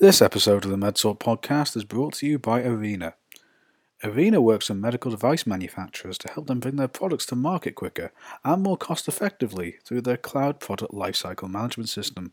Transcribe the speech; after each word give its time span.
This 0.00 0.22
episode 0.22 0.64
of 0.64 0.70
the 0.70 0.76
MedTalk 0.76 1.18
podcast 1.18 1.76
is 1.76 1.82
brought 1.82 2.14
to 2.14 2.26
you 2.28 2.38
by 2.38 2.62
Arena. 2.62 3.14
Arena 4.04 4.40
works 4.40 4.68
with 4.68 4.78
medical 4.78 5.10
device 5.10 5.44
manufacturers 5.44 6.16
to 6.18 6.28
help 6.28 6.46
them 6.46 6.60
bring 6.60 6.76
their 6.76 6.86
products 6.86 7.26
to 7.26 7.34
market 7.34 7.74
quicker 7.74 8.12
and 8.44 8.62
more 8.62 8.76
cost 8.76 9.08
effectively 9.08 9.78
through 9.84 10.02
their 10.02 10.16
cloud 10.16 10.60
product 10.60 10.92
lifecycle 10.92 11.50
management 11.50 11.88
system. 11.88 12.32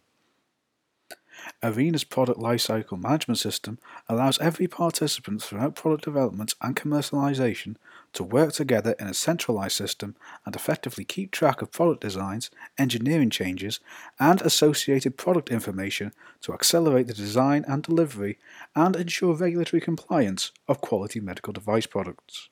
Arena's 1.63 2.03
product 2.03 2.39
lifecycle 2.39 2.99
management 2.99 3.39
system 3.39 3.79
allows 4.07 4.39
every 4.39 4.67
participant 4.67 5.41
throughout 5.41 5.75
product 5.75 6.03
development 6.03 6.55
and 6.61 6.75
commercialization 6.75 7.75
to 8.13 8.23
work 8.23 8.53
together 8.53 8.95
in 8.99 9.07
a 9.07 9.13
centralized 9.13 9.75
system 9.75 10.15
and 10.45 10.55
effectively 10.55 11.03
keep 11.03 11.31
track 11.31 11.61
of 11.61 11.71
product 11.71 12.01
designs, 12.01 12.49
engineering 12.77 13.29
changes, 13.29 13.79
and 14.19 14.41
associated 14.41 15.17
product 15.17 15.49
information 15.49 16.13
to 16.41 16.53
accelerate 16.53 17.07
the 17.07 17.13
design 17.13 17.65
and 17.67 17.83
delivery 17.83 18.37
and 18.75 18.95
ensure 18.95 19.33
regulatory 19.33 19.81
compliance 19.81 20.51
of 20.67 20.81
quality 20.81 21.19
medical 21.19 21.53
device 21.53 21.85
products. 21.85 22.49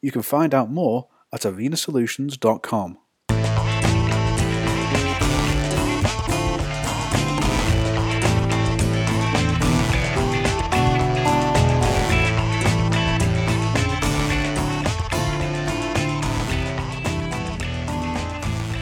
You 0.00 0.12
can 0.12 0.22
find 0.22 0.54
out 0.54 0.70
more 0.70 1.08
at 1.32 1.42
arenasolutions.com. 1.42 2.98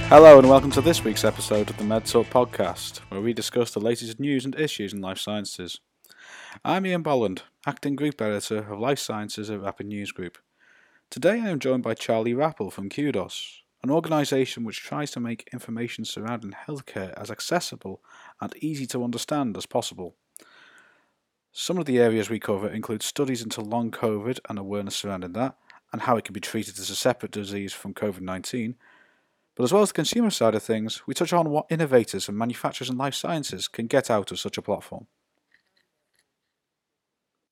Hello 0.08 0.38
and 0.38 0.48
welcome 0.48 0.70
to 0.70 0.80
this 0.80 1.02
week's 1.02 1.24
episode 1.24 1.68
of 1.68 1.76
the 1.78 1.82
MedTalk 1.82 2.26
podcast, 2.26 2.98
where 3.08 3.20
we 3.20 3.32
discuss 3.32 3.72
the 3.72 3.80
latest 3.80 4.20
news 4.20 4.44
and 4.44 4.54
issues 4.54 4.92
in 4.92 5.00
life 5.00 5.18
sciences. 5.18 5.80
I'm 6.64 6.86
Ian 6.86 7.02
Bolland, 7.02 7.42
acting 7.66 7.96
group 7.96 8.22
editor 8.22 8.72
of 8.72 8.78
life 8.78 9.00
sciences 9.00 9.50
at 9.50 9.60
Rapid 9.60 9.88
News 9.88 10.12
Group. 10.12 10.38
Today 11.10 11.40
I 11.40 11.48
am 11.48 11.58
joined 11.58 11.82
by 11.82 11.94
Charlie 11.94 12.34
Rapple 12.34 12.70
from 12.70 12.88
Kudos, 12.88 13.62
an 13.82 13.90
organisation 13.90 14.62
which 14.62 14.78
tries 14.78 15.10
to 15.10 15.18
make 15.18 15.48
information 15.52 16.04
surrounding 16.04 16.52
healthcare 16.52 17.12
as 17.20 17.28
accessible 17.28 18.00
and 18.40 18.54
easy 18.60 18.86
to 18.86 19.02
understand 19.02 19.56
as 19.56 19.66
possible. 19.66 20.14
Some 21.50 21.78
of 21.78 21.86
the 21.86 21.98
areas 21.98 22.30
we 22.30 22.38
cover 22.38 22.68
include 22.68 23.02
studies 23.02 23.42
into 23.42 23.60
long 23.60 23.90
COVID 23.90 24.38
and 24.48 24.56
awareness 24.56 24.94
surrounding 24.94 25.32
that, 25.32 25.56
and 25.92 26.02
how 26.02 26.16
it 26.16 26.24
can 26.24 26.32
be 26.32 26.40
treated 26.40 26.78
as 26.78 26.90
a 26.90 26.94
separate 26.94 27.32
disease 27.32 27.72
from 27.72 27.92
COVID 27.92 28.20
19 28.20 28.76
but 29.56 29.64
as 29.64 29.72
well 29.72 29.82
as 29.82 29.88
the 29.88 29.94
consumer 29.94 30.30
side 30.30 30.54
of 30.54 30.62
things, 30.62 31.02
we 31.06 31.14
touch 31.14 31.32
on 31.32 31.50
what 31.50 31.66
innovators 31.70 32.28
and 32.28 32.36
manufacturers 32.36 32.90
in 32.90 32.98
life 32.98 33.14
sciences 33.14 33.68
can 33.68 33.86
get 33.86 34.10
out 34.10 34.30
of 34.30 34.38
such 34.38 34.58
a 34.58 34.62
platform. 34.62 35.06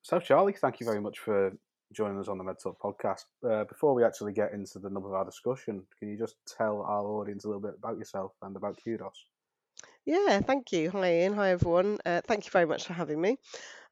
So, 0.02 0.20
Charlie, 0.20 0.52
thank 0.52 0.80
you 0.80 0.86
very 0.86 1.00
much 1.00 1.19
for 1.19 1.52
joining 1.94 2.20
us 2.20 2.28
on 2.28 2.36
the 2.36 2.44
MedTalk 2.44 2.77
podcast. 2.77 3.25
Uh, 3.42 3.64
before 3.64 3.94
we 3.94 4.05
actually 4.05 4.34
get 4.34 4.52
into 4.52 4.78
the 4.78 4.91
nub 4.91 5.06
of 5.06 5.14
our 5.14 5.25
discussion, 5.25 5.82
can 5.98 6.10
you 6.10 6.19
just 6.19 6.36
tell 6.47 6.82
our 6.82 7.06
audience 7.06 7.44
a 7.44 7.48
little 7.48 7.62
bit 7.62 7.75
about 7.78 7.97
yourself 7.97 8.32
and 8.42 8.55
about 8.55 8.78
Kudos? 8.84 9.25
Yeah, 10.05 10.41
thank 10.41 10.72
you. 10.72 10.91
Hi, 10.91 11.22
Ian. 11.22 11.32
Hi, 11.32 11.52
everyone. 11.52 11.98
Uh, 12.05 12.20
thank 12.27 12.44
you 12.44 12.50
very 12.50 12.66
much 12.66 12.84
for 12.84 12.92
having 12.92 13.19
me. 13.19 13.38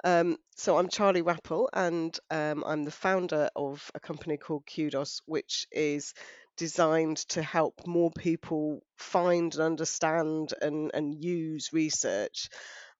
Um, 0.04 0.36
so, 0.54 0.76
I'm 0.76 0.88
Charlie 0.88 1.22
Rapple, 1.22 1.68
and 1.72 2.18
um, 2.30 2.62
I'm 2.66 2.84
the 2.84 2.90
founder 2.90 3.48
of 3.56 3.90
a 3.94 4.00
company 4.00 4.36
called 4.36 4.64
Kudos, 4.66 5.22
which 5.24 5.66
is 5.72 6.12
designed 6.56 7.18
to 7.28 7.42
help 7.42 7.86
more 7.86 8.10
people 8.10 8.82
find 8.96 9.54
and 9.54 9.62
understand 9.62 10.52
and, 10.60 10.90
and 10.94 11.22
use 11.22 11.70
research. 11.72 12.48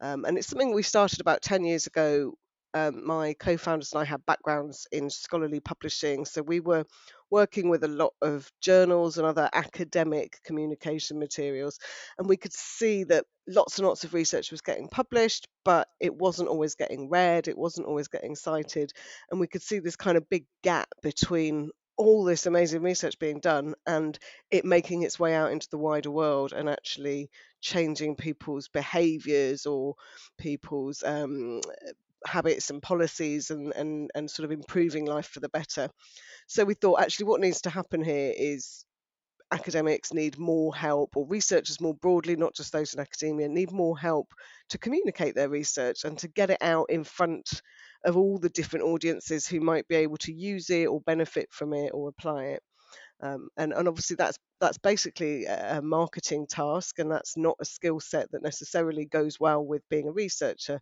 Um, 0.00 0.24
and 0.24 0.36
it's 0.36 0.48
something 0.48 0.74
we 0.74 0.82
started 0.82 1.20
about 1.20 1.42
10 1.42 1.64
years 1.64 1.86
ago. 1.86 2.34
Um, 2.74 3.06
my 3.06 3.34
co 3.38 3.58
founders 3.58 3.92
and 3.92 4.00
I 4.00 4.04
have 4.06 4.24
backgrounds 4.24 4.86
in 4.90 5.10
scholarly 5.10 5.60
publishing. 5.60 6.24
So 6.24 6.40
we 6.40 6.60
were 6.60 6.86
working 7.30 7.68
with 7.68 7.84
a 7.84 7.88
lot 7.88 8.14
of 8.22 8.50
journals 8.62 9.18
and 9.18 9.26
other 9.26 9.48
academic 9.52 10.38
communication 10.42 11.18
materials. 11.18 11.78
And 12.18 12.28
we 12.28 12.38
could 12.38 12.52
see 12.52 13.04
that 13.04 13.24
lots 13.46 13.78
and 13.78 13.86
lots 13.86 14.04
of 14.04 14.14
research 14.14 14.50
was 14.50 14.62
getting 14.62 14.88
published, 14.88 15.48
but 15.64 15.88
it 16.00 16.14
wasn't 16.14 16.48
always 16.48 16.74
getting 16.74 17.08
read, 17.10 17.48
it 17.48 17.58
wasn't 17.58 17.86
always 17.86 18.08
getting 18.08 18.34
cited. 18.34 18.92
And 19.30 19.38
we 19.38 19.46
could 19.46 19.62
see 19.62 19.78
this 19.78 19.96
kind 19.96 20.16
of 20.16 20.28
big 20.28 20.46
gap 20.62 20.88
between 21.02 21.70
all 21.96 22.24
this 22.24 22.46
amazing 22.46 22.82
research 22.82 23.18
being 23.18 23.40
done 23.40 23.74
and 23.86 24.18
it 24.50 24.64
making 24.64 25.02
its 25.02 25.18
way 25.18 25.34
out 25.34 25.52
into 25.52 25.68
the 25.70 25.78
wider 25.78 26.10
world 26.10 26.52
and 26.52 26.68
actually 26.68 27.30
changing 27.60 28.16
people's 28.16 28.68
behaviors 28.68 29.66
or 29.66 29.94
people's 30.38 31.02
um, 31.04 31.60
habits 32.26 32.70
and 32.70 32.82
policies 32.82 33.50
and, 33.50 33.72
and, 33.74 34.10
and 34.14 34.30
sort 34.30 34.44
of 34.44 34.52
improving 34.52 35.04
life 35.04 35.26
for 35.28 35.40
the 35.40 35.48
better. 35.48 35.88
So 36.46 36.64
we 36.64 36.74
thought 36.74 37.00
actually 37.00 37.26
what 37.26 37.40
needs 37.40 37.62
to 37.62 37.70
happen 37.70 38.02
here 38.02 38.32
is 38.36 38.84
academics 39.52 40.14
need 40.14 40.38
more 40.38 40.74
help 40.74 41.16
or 41.16 41.26
researchers 41.26 41.78
more 41.78 41.94
broadly 41.94 42.36
not 42.36 42.54
just 42.54 42.72
those 42.72 42.94
in 42.94 43.00
academia 43.00 43.46
need 43.48 43.70
more 43.70 43.98
help 43.98 44.32
to 44.70 44.78
communicate 44.78 45.34
their 45.34 45.50
research 45.50 46.04
and 46.04 46.16
to 46.16 46.26
get 46.26 46.48
it 46.48 46.56
out 46.62 46.86
in 46.88 47.04
front 47.04 47.60
of 48.04 48.16
all 48.16 48.38
the 48.38 48.48
different 48.48 48.84
audiences 48.86 49.46
who 49.46 49.60
might 49.60 49.86
be 49.88 49.96
able 49.96 50.16
to 50.18 50.32
use 50.32 50.70
it 50.70 50.86
or 50.86 51.00
benefit 51.00 51.48
from 51.50 51.72
it 51.72 51.90
or 51.92 52.08
apply 52.08 52.44
it. 52.44 52.62
Um, 53.20 53.48
and, 53.56 53.72
and 53.72 53.86
obviously 53.86 54.16
that's 54.16 54.36
that's 54.60 54.78
basically 54.78 55.44
a 55.46 55.80
marketing 55.80 56.46
task 56.48 56.98
and 56.98 57.10
that's 57.10 57.36
not 57.36 57.56
a 57.60 57.64
skill 57.64 58.00
set 58.00 58.30
that 58.32 58.42
necessarily 58.42 59.04
goes 59.04 59.38
well 59.38 59.64
with 59.64 59.88
being 59.88 60.08
a 60.08 60.12
researcher 60.12 60.80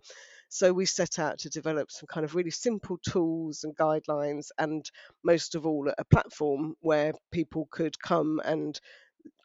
so 0.49 0.73
we 0.73 0.85
set 0.85 1.19
out 1.19 1.39
to 1.39 1.51
develop 1.51 1.91
some 1.91 2.07
kind 2.07 2.25
of 2.25 2.35
really 2.35 2.51
simple 2.51 2.99
tools 3.09 3.63
and 3.65 3.77
guidelines 3.77 4.49
and 4.59 4.91
most 5.23 5.55
of 5.55 5.67
all 5.67 5.93
a 5.97 6.05
platform 6.05 6.75
where 6.81 7.13
people 7.31 7.69
could 7.71 7.99
come 8.01 8.41
and 8.45 8.81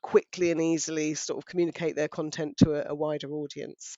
quickly 0.02 0.52
and 0.52 0.62
easily 0.62 1.16
sort 1.16 1.38
of 1.38 1.46
communicate 1.46 1.96
their 1.96 2.07
content 2.07 2.56
to 2.57 2.72
a, 2.74 2.92
a 2.92 2.96
wider 2.96 3.31
audience 3.31 3.97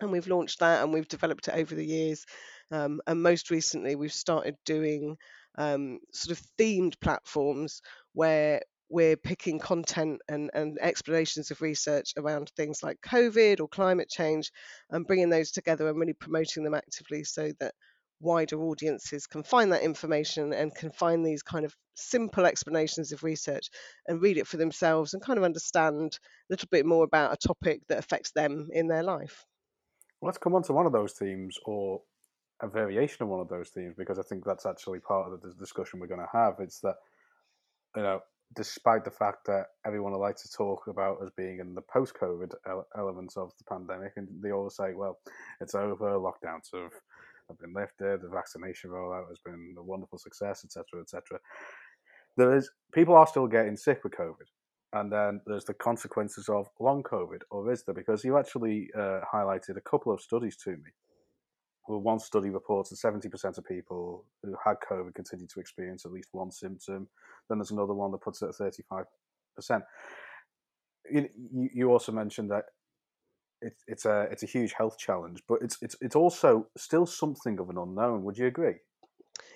and 0.00 0.10
we've 0.10 0.28
launched 0.28 0.60
that 0.60 0.82
and 0.82 0.92
we've 0.92 1.08
developed 1.08 1.48
it 1.48 1.54
over 1.54 1.74
the 1.74 1.86
years 1.86 2.24
um, 2.70 3.00
and 3.06 3.22
most 3.22 3.50
recently, 3.50 3.94
we've 3.94 4.12
started 4.12 4.56
doing 4.64 5.16
um, 5.56 6.00
sort 6.12 6.38
of 6.38 6.44
themed 6.58 7.00
platforms 7.00 7.80
where 8.12 8.62
we're 8.88 9.16
picking 9.16 9.58
content 9.58 10.20
and, 10.28 10.50
and 10.54 10.78
explanations 10.80 11.50
of 11.50 11.60
research 11.60 12.12
around 12.16 12.50
things 12.56 12.82
like 12.82 12.98
COVID 13.00 13.60
or 13.60 13.68
climate 13.68 14.08
change 14.08 14.50
and 14.90 15.06
bringing 15.06 15.30
those 15.30 15.50
together 15.50 15.88
and 15.88 15.98
really 15.98 16.12
promoting 16.12 16.62
them 16.62 16.74
actively 16.74 17.24
so 17.24 17.50
that 17.58 17.74
wider 18.20 18.60
audiences 18.60 19.26
can 19.26 19.42
find 19.42 19.72
that 19.72 19.82
information 19.82 20.52
and 20.52 20.74
can 20.74 20.90
find 20.90 21.24
these 21.24 21.42
kind 21.42 21.64
of 21.64 21.74
simple 21.94 22.46
explanations 22.46 23.12
of 23.12 23.24
research 23.24 23.68
and 24.06 24.22
read 24.22 24.38
it 24.38 24.46
for 24.46 24.56
themselves 24.56 25.14
and 25.14 25.22
kind 25.22 25.38
of 25.38 25.44
understand 25.44 26.18
a 26.48 26.52
little 26.52 26.68
bit 26.70 26.86
more 26.86 27.04
about 27.04 27.32
a 27.32 27.48
topic 27.48 27.80
that 27.88 27.98
affects 27.98 28.30
them 28.32 28.68
in 28.72 28.88
their 28.88 29.02
life. 29.02 29.44
Let's 30.22 30.38
come 30.38 30.54
on 30.54 30.62
to 30.64 30.72
one 30.72 30.86
of 30.86 30.92
those 30.92 31.12
themes 31.12 31.58
or 31.64 32.00
a 32.62 32.68
variation 32.68 33.22
of 33.22 33.28
one 33.28 33.40
of 33.40 33.48
those 33.48 33.68
themes 33.68 33.94
because 33.96 34.18
I 34.18 34.22
think 34.22 34.44
that's 34.44 34.66
actually 34.66 35.00
part 35.00 35.30
of 35.30 35.40
the 35.40 35.52
discussion 35.58 36.00
we're 36.00 36.06
going 36.06 36.20
to 36.20 36.38
have. 36.38 36.54
It's 36.58 36.80
that 36.80 36.96
you 37.96 38.02
know, 38.02 38.20
despite 38.54 39.04
the 39.04 39.10
fact 39.10 39.46
that 39.46 39.66
everyone 39.86 40.12
would 40.12 40.18
like 40.18 40.36
to 40.36 40.52
talk 40.52 40.86
about 40.86 41.18
as 41.22 41.30
being 41.36 41.58
in 41.60 41.74
the 41.74 41.82
post-COVID 41.82 42.52
elements 42.96 43.36
of 43.36 43.52
the 43.58 43.64
pandemic, 43.64 44.12
and 44.16 44.28
they 44.42 44.52
all 44.52 44.70
say, 44.70 44.94
"Well, 44.94 45.18
it's 45.60 45.74
over. 45.74 46.12
Lockdowns 46.12 46.72
have 46.72 46.92
have 47.48 47.58
been 47.58 47.72
lifted. 47.72 48.22
The 48.22 48.28
vaccination 48.28 48.90
rollout 48.90 49.28
has 49.28 49.38
been 49.38 49.74
a 49.78 49.82
wonderful 49.82 50.18
success, 50.18 50.64
etc., 50.64 51.00
etc." 51.00 51.40
There 52.36 52.54
is 52.54 52.70
people 52.92 53.14
are 53.14 53.26
still 53.26 53.46
getting 53.46 53.76
sick 53.76 54.04
with 54.04 54.12
COVID, 54.12 54.48
and 55.00 55.12
then 55.12 55.40
there's 55.46 55.64
the 55.64 55.74
consequences 55.74 56.48
of 56.48 56.68
long 56.80 57.02
COVID, 57.02 57.42
or 57.50 57.70
is 57.72 57.84
there? 57.84 57.94
Because 57.94 58.24
you 58.24 58.38
actually 58.38 58.90
uh, 58.96 59.20
highlighted 59.32 59.76
a 59.76 59.80
couple 59.80 60.12
of 60.12 60.20
studies 60.20 60.56
to 60.64 60.70
me 60.70 60.92
well, 61.88 62.00
one 62.00 62.18
study 62.18 62.50
reports 62.50 62.90
that 62.90 62.96
70% 62.96 63.58
of 63.58 63.64
people 63.64 64.24
who 64.42 64.54
had 64.64 64.76
COVID 64.90 65.14
continue 65.14 65.46
to 65.46 65.60
experience 65.60 66.04
at 66.04 66.12
least 66.12 66.30
one 66.32 66.50
symptom. 66.50 67.08
Then 67.48 67.58
there's 67.58 67.70
another 67.70 67.94
one 67.94 68.10
that 68.12 68.20
puts 68.20 68.42
it 68.42 68.48
at 68.48 68.54
35%. 68.54 69.82
You, 71.10 71.28
you 71.52 71.90
also 71.90 72.10
mentioned 72.10 72.50
that 72.50 72.64
it's 73.62 73.84
it's 73.86 74.04
a 74.04 74.26
it's 74.30 74.42
a 74.42 74.46
huge 74.46 74.72
health 74.72 74.98
challenge, 74.98 75.42
but 75.48 75.62
it's 75.62 75.78
it's 75.80 75.96
it's 76.00 76.16
also 76.16 76.66
still 76.76 77.06
something 77.06 77.58
of 77.60 77.70
an 77.70 77.78
unknown. 77.78 78.24
Would 78.24 78.36
you 78.36 78.46
agree? 78.46 78.74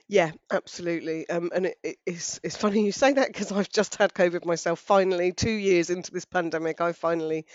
Yeah, 0.08 0.32
absolutely. 0.52 1.28
Um, 1.28 1.50
and 1.54 1.66
it, 1.66 1.76
it, 1.84 1.96
it's 2.04 2.40
it's 2.42 2.56
funny 2.56 2.84
you 2.84 2.92
say 2.92 3.12
that 3.12 3.28
because 3.28 3.52
I've 3.52 3.68
just 3.68 3.96
had 3.96 4.12
COVID 4.12 4.44
myself. 4.44 4.80
Finally, 4.80 5.32
two 5.32 5.50
years 5.50 5.88
into 5.90 6.10
this 6.10 6.24
pandemic, 6.24 6.80
I've 6.80 6.96
finally 6.96 7.46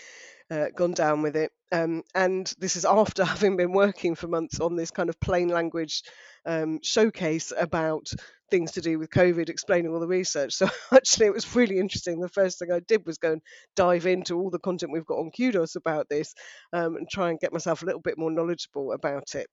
uh, 0.50 0.66
gone 0.76 0.92
down 0.92 1.22
with 1.22 1.36
it. 1.36 1.52
Um, 1.72 2.02
and 2.14 2.52
this 2.58 2.76
is 2.76 2.84
after 2.84 3.24
having 3.26 3.56
been 3.56 3.72
working 3.72 4.14
for 4.14 4.28
months 4.28 4.60
on 4.60 4.76
this 4.76 4.90
kind 4.90 5.08
of 5.10 5.20
plain 5.20 5.48
language 5.48 6.02
um, 6.46 6.80
showcase 6.82 7.52
about 7.56 8.08
things 8.50 8.72
to 8.72 8.80
do 8.82 8.98
with 8.98 9.10
COVID, 9.10 9.48
explaining 9.50 9.92
all 9.92 10.00
the 10.00 10.08
research. 10.08 10.54
So 10.58 10.68
actually, 10.92 11.26
it 11.26 11.34
was 11.34 11.56
really 11.56 11.78
interesting. 11.78 12.20
The 12.20 12.28
first 12.28 12.58
thing 12.58 12.72
I 12.72 12.80
did 12.80 13.06
was 13.06 13.18
go 13.18 13.32
and 13.32 13.42
dive 13.76 14.06
into 14.06 14.38
all 14.38 14.50
the 14.50 14.60
content 14.60 14.92
we've 14.92 15.06
got 15.06 15.18
on 15.18 15.30
Kudos 15.36 15.76
about 15.76 16.08
this 16.08 16.34
um, 16.72 16.96
and 16.96 17.08
try 17.10 17.30
and 17.30 17.40
get 17.40 17.52
myself 17.52 17.82
a 17.82 17.86
little 17.86 18.00
bit 18.02 18.18
more 18.18 18.30
knowledgeable 18.30 18.92
about 18.92 19.34
it. 19.34 19.48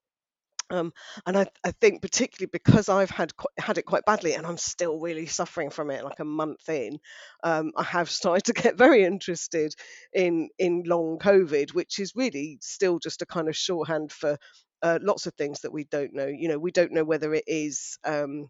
Um, 0.70 0.94
and 1.26 1.38
I, 1.38 1.48
I, 1.64 1.72
think 1.72 2.02
particularly 2.02 2.50
because 2.52 2.90
I've 2.90 3.10
had 3.10 3.32
had 3.60 3.78
it 3.78 3.86
quite 3.86 4.06
badly, 4.06 4.34
and 4.34 4.48
I'm 4.48 4.58
still 4.58 5.00
really 5.00 5.26
suffering 5.26 5.70
from 5.70 5.92
it, 5.92 6.04
like 6.04 6.20
a 6.20 6.26
month 6.26 6.68
in, 6.70 7.00
um, 7.44 7.72
I 7.76 7.84
have 7.84 8.10
started 8.10 8.46
to 8.46 8.54
get 8.54 8.78
very 8.78 9.04
interested 9.04 9.76
in 10.14 10.50
in 10.58 10.84
long 10.86 11.20
COVID, 11.20 11.74
which 11.74 12.00
is 12.00 12.14
really 12.16 12.58
still 12.62 13.00
just 13.00 13.22
a 13.22 13.26
kind 13.26 13.50
of 13.50 13.56
shorthand 13.56 14.12
for 14.12 14.38
uh, 14.82 15.00
lots 15.02 15.26
of 15.28 15.34
things 15.36 15.62
that 15.62 15.74
we 15.74 15.86
don't 15.86 16.14
know. 16.14 16.28
You 16.28 16.50
know, 16.50 16.60
we 16.60 16.72
don't 16.72 16.92
know 16.92 17.06
whether 17.06 17.34
it 17.34 17.46
is 17.48 17.98
um, 18.06 18.50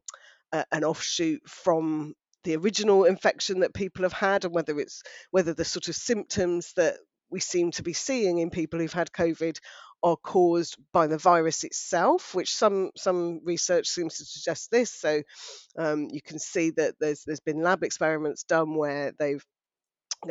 a, 0.51 0.65
an 0.71 0.83
offshoot 0.83 1.41
from 1.47 2.13
the 2.43 2.55
original 2.57 3.05
infection 3.05 3.61
that 3.61 3.73
people 3.73 4.03
have 4.03 4.13
had, 4.13 4.45
and 4.45 4.53
whether 4.53 4.79
it's 4.79 5.01
whether 5.31 5.53
the 5.53 5.65
sort 5.65 5.87
of 5.87 5.95
symptoms 5.95 6.73
that 6.75 6.97
we 7.33 7.39
seem 7.39 7.71
to 7.71 7.83
be 7.83 7.93
seeing 7.93 8.37
in 8.37 8.51
people 8.51 8.79
who've 8.79 8.93
had 8.93 9.11
COVID 9.11 9.57
are 10.03 10.17
caused 10.17 10.77
by 10.91 11.07
the 11.07 11.17
virus 11.17 11.63
itself, 11.63 12.35
which 12.35 12.53
some 12.53 12.91
some 12.95 13.41
research 13.43 13.87
seems 13.87 14.17
to 14.17 14.25
suggest 14.25 14.69
this. 14.69 14.91
So 14.91 15.23
um, 15.77 16.09
you 16.11 16.21
can 16.21 16.39
see 16.39 16.71
that 16.71 16.95
there's 16.99 17.23
there's 17.25 17.39
been 17.39 17.63
lab 17.63 17.83
experiments 17.83 18.43
done 18.43 18.75
where 18.75 19.13
they've 19.17 19.43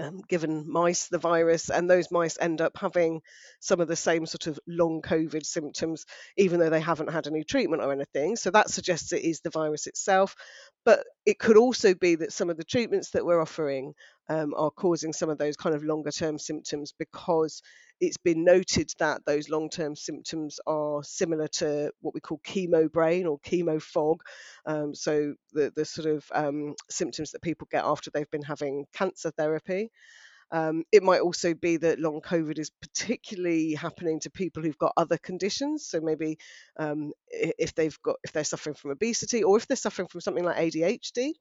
um, 0.00 0.22
given 0.28 0.70
mice 0.70 1.08
the 1.08 1.18
virus, 1.18 1.70
and 1.70 1.88
those 1.88 2.10
mice 2.10 2.38
end 2.40 2.60
up 2.60 2.72
having 2.76 3.20
some 3.60 3.80
of 3.80 3.88
the 3.88 3.96
same 3.96 4.26
sort 4.26 4.46
of 4.46 4.58
long 4.66 5.02
COVID 5.02 5.44
symptoms, 5.44 6.06
even 6.36 6.60
though 6.60 6.70
they 6.70 6.80
haven't 6.80 7.12
had 7.12 7.26
any 7.26 7.44
treatment 7.44 7.82
or 7.82 7.92
anything. 7.92 8.36
So 8.36 8.50
that 8.50 8.70
suggests 8.70 9.12
it 9.12 9.24
is 9.24 9.40
the 9.40 9.50
virus 9.50 9.86
itself. 9.86 10.34
But 10.84 11.04
it 11.26 11.38
could 11.38 11.56
also 11.56 11.94
be 11.94 12.16
that 12.16 12.32
some 12.32 12.50
of 12.50 12.56
the 12.56 12.64
treatments 12.64 13.10
that 13.10 13.24
we're 13.24 13.40
offering 13.40 13.94
um, 14.28 14.54
are 14.56 14.70
causing 14.70 15.12
some 15.12 15.30
of 15.30 15.38
those 15.38 15.56
kind 15.56 15.74
of 15.74 15.84
longer 15.84 16.10
term 16.10 16.38
symptoms 16.38 16.92
because 16.98 17.62
it's 18.02 18.16
been 18.16 18.42
noted 18.42 18.92
that 18.98 19.24
those 19.24 19.48
long 19.48 19.70
term 19.70 19.94
symptoms 19.94 20.58
are 20.66 21.04
similar 21.04 21.46
to 21.46 21.92
what 22.00 22.14
we 22.14 22.20
call 22.20 22.40
chemo 22.44 22.90
brain 22.90 23.26
or 23.26 23.38
chemo 23.38 23.80
fog. 23.80 24.22
Um, 24.66 24.92
so, 24.92 25.34
the, 25.52 25.72
the 25.74 25.84
sort 25.84 26.08
of 26.08 26.24
um, 26.34 26.74
symptoms 26.90 27.30
that 27.30 27.42
people 27.42 27.68
get 27.70 27.84
after 27.84 28.10
they've 28.10 28.30
been 28.30 28.42
having 28.42 28.86
cancer 28.92 29.30
therapy. 29.30 29.92
Um, 30.50 30.82
it 30.90 31.04
might 31.04 31.20
also 31.20 31.54
be 31.54 31.76
that 31.78 32.00
long 32.00 32.20
COVID 32.20 32.58
is 32.58 32.70
particularly 32.70 33.72
happening 33.72 34.18
to 34.20 34.30
people 34.30 34.64
who've 34.64 34.76
got 34.76 34.92
other 34.96 35.16
conditions. 35.16 35.86
So 35.86 36.00
maybe 36.00 36.38
um, 36.78 37.12
if 37.28 37.72
they've 37.76 37.96
got 38.02 38.16
if 38.24 38.32
they're 38.32 38.42
suffering 38.42 38.74
from 38.74 38.90
obesity 38.90 39.44
or 39.44 39.56
if 39.56 39.68
they're 39.68 39.76
suffering 39.76 40.08
from 40.08 40.20
something 40.20 40.44
like 40.44 40.56
ADHD. 40.58 41.34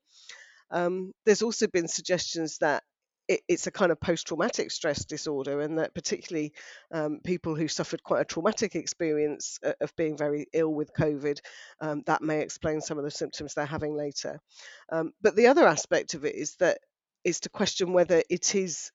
Um, 0.69 1.11
there's 1.25 1.41
also 1.41 1.67
been 1.67 1.87
suggestions 1.87 2.59
that 2.59 2.83
it, 3.31 3.41
it's 3.47 3.67
a 3.67 3.71
kind 3.71 3.91
of 3.91 3.99
post-traumatic 3.99 4.71
stress 4.71 5.05
disorder, 5.05 5.61
and 5.61 5.79
that 5.79 5.95
particularly 5.95 6.51
um, 6.91 7.21
people 7.23 7.55
who 7.55 7.67
suffered 7.67 8.03
quite 8.03 8.21
a 8.21 8.25
traumatic 8.25 8.75
experience 8.75 9.57
uh, 9.65 9.71
of 9.79 9.95
being 9.95 10.17
very 10.17 10.47
ill 10.51 10.73
with 10.73 10.93
COVID, 10.93 11.39
um, 11.79 12.03
that 12.07 12.21
may 12.21 12.41
explain 12.41 12.81
some 12.81 12.97
of 12.97 13.05
the 13.05 13.11
symptoms 13.11 13.53
they're 13.53 13.65
having 13.65 13.95
later. 13.95 14.41
Um, 14.91 15.13
but 15.21 15.35
the 15.35 15.47
other 15.47 15.65
aspect 15.65 16.13
of 16.13 16.25
it 16.25 16.35
is 16.35 16.55
that 16.57 16.79
is 17.23 17.39
to 17.41 17.49
question 17.49 17.93
whether 17.93 18.21
it 18.29 18.55
is 18.55 18.91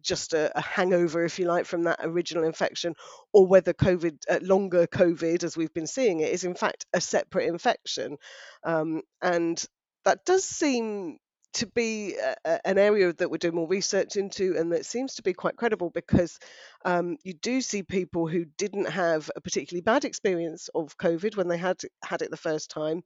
just 0.00 0.34
a, 0.34 0.56
a, 0.56 0.60
hangover, 0.60 1.24
if 1.24 1.40
you 1.40 1.46
like, 1.46 1.66
from 1.66 1.84
that 1.84 1.98
original 2.02 2.44
infection, 2.44 2.94
or 3.32 3.46
whether 3.46 3.72
COVID, 3.72 4.18
uh, 4.30 4.38
longer 4.42 4.86
COVID, 4.86 5.42
as 5.42 5.56
we've 5.56 5.74
been 5.74 5.88
seeing 5.88 6.20
it, 6.20 6.32
is 6.32 6.44
in 6.44 6.54
fact 6.54 6.86
a 6.92 7.00
separate 7.00 7.48
infection. 7.48 8.18
Um, 8.62 9.02
and 9.20 9.62
that 10.04 10.24
does 10.24 10.44
seem 10.44 11.18
to 11.54 11.66
be 11.66 12.14
a, 12.44 12.66
an 12.66 12.78
area 12.78 13.12
that 13.12 13.30
we're 13.30 13.38
doing 13.38 13.54
more 13.54 13.68
research 13.68 14.16
into 14.16 14.56
and 14.58 14.72
that 14.72 14.86
seems 14.86 15.14
to 15.14 15.22
be 15.22 15.32
quite 15.32 15.56
credible 15.56 15.90
because 15.90 16.38
um, 16.84 17.16
you 17.24 17.32
do 17.34 17.60
see 17.60 17.82
people 17.82 18.26
who 18.26 18.44
didn't 18.56 18.88
have 18.88 19.30
a 19.34 19.40
particularly 19.40 19.82
bad 19.82 20.04
experience 20.04 20.68
of 20.74 20.96
COVID 20.98 21.36
when 21.36 21.48
they 21.48 21.56
had 21.58 21.80
had 22.04 22.22
it 22.22 22.30
the 22.30 22.36
first 22.36 22.70
time, 22.70 23.02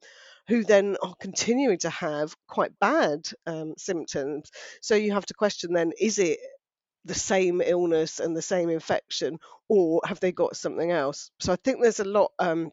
who 0.47 0.63
then 0.63 0.97
are 1.01 1.15
continuing 1.19 1.77
to 1.79 1.89
have 1.89 2.35
quite 2.47 2.77
bad 2.79 3.27
um, 3.47 3.73
symptoms. 3.77 4.51
So 4.81 4.95
you 4.95 5.13
have 5.13 5.25
to 5.27 5.33
question 5.33 5.73
then: 5.73 5.91
is 5.99 6.19
it 6.19 6.39
the 7.05 7.13
same 7.13 7.61
illness 7.61 8.19
and 8.19 8.35
the 8.35 8.41
same 8.41 8.69
infection, 8.69 9.39
or 9.69 10.01
have 10.05 10.19
they 10.19 10.31
got 10.31 10.55
something 10.55 10.91
else? 10.91 11.31
So 11.39 11.53
I 11.53 11.57
think 11.57 11.81
there's 11.81 11.99
a 11.99 12.05
lot, 12.05 12.31
um, 12.39 12.71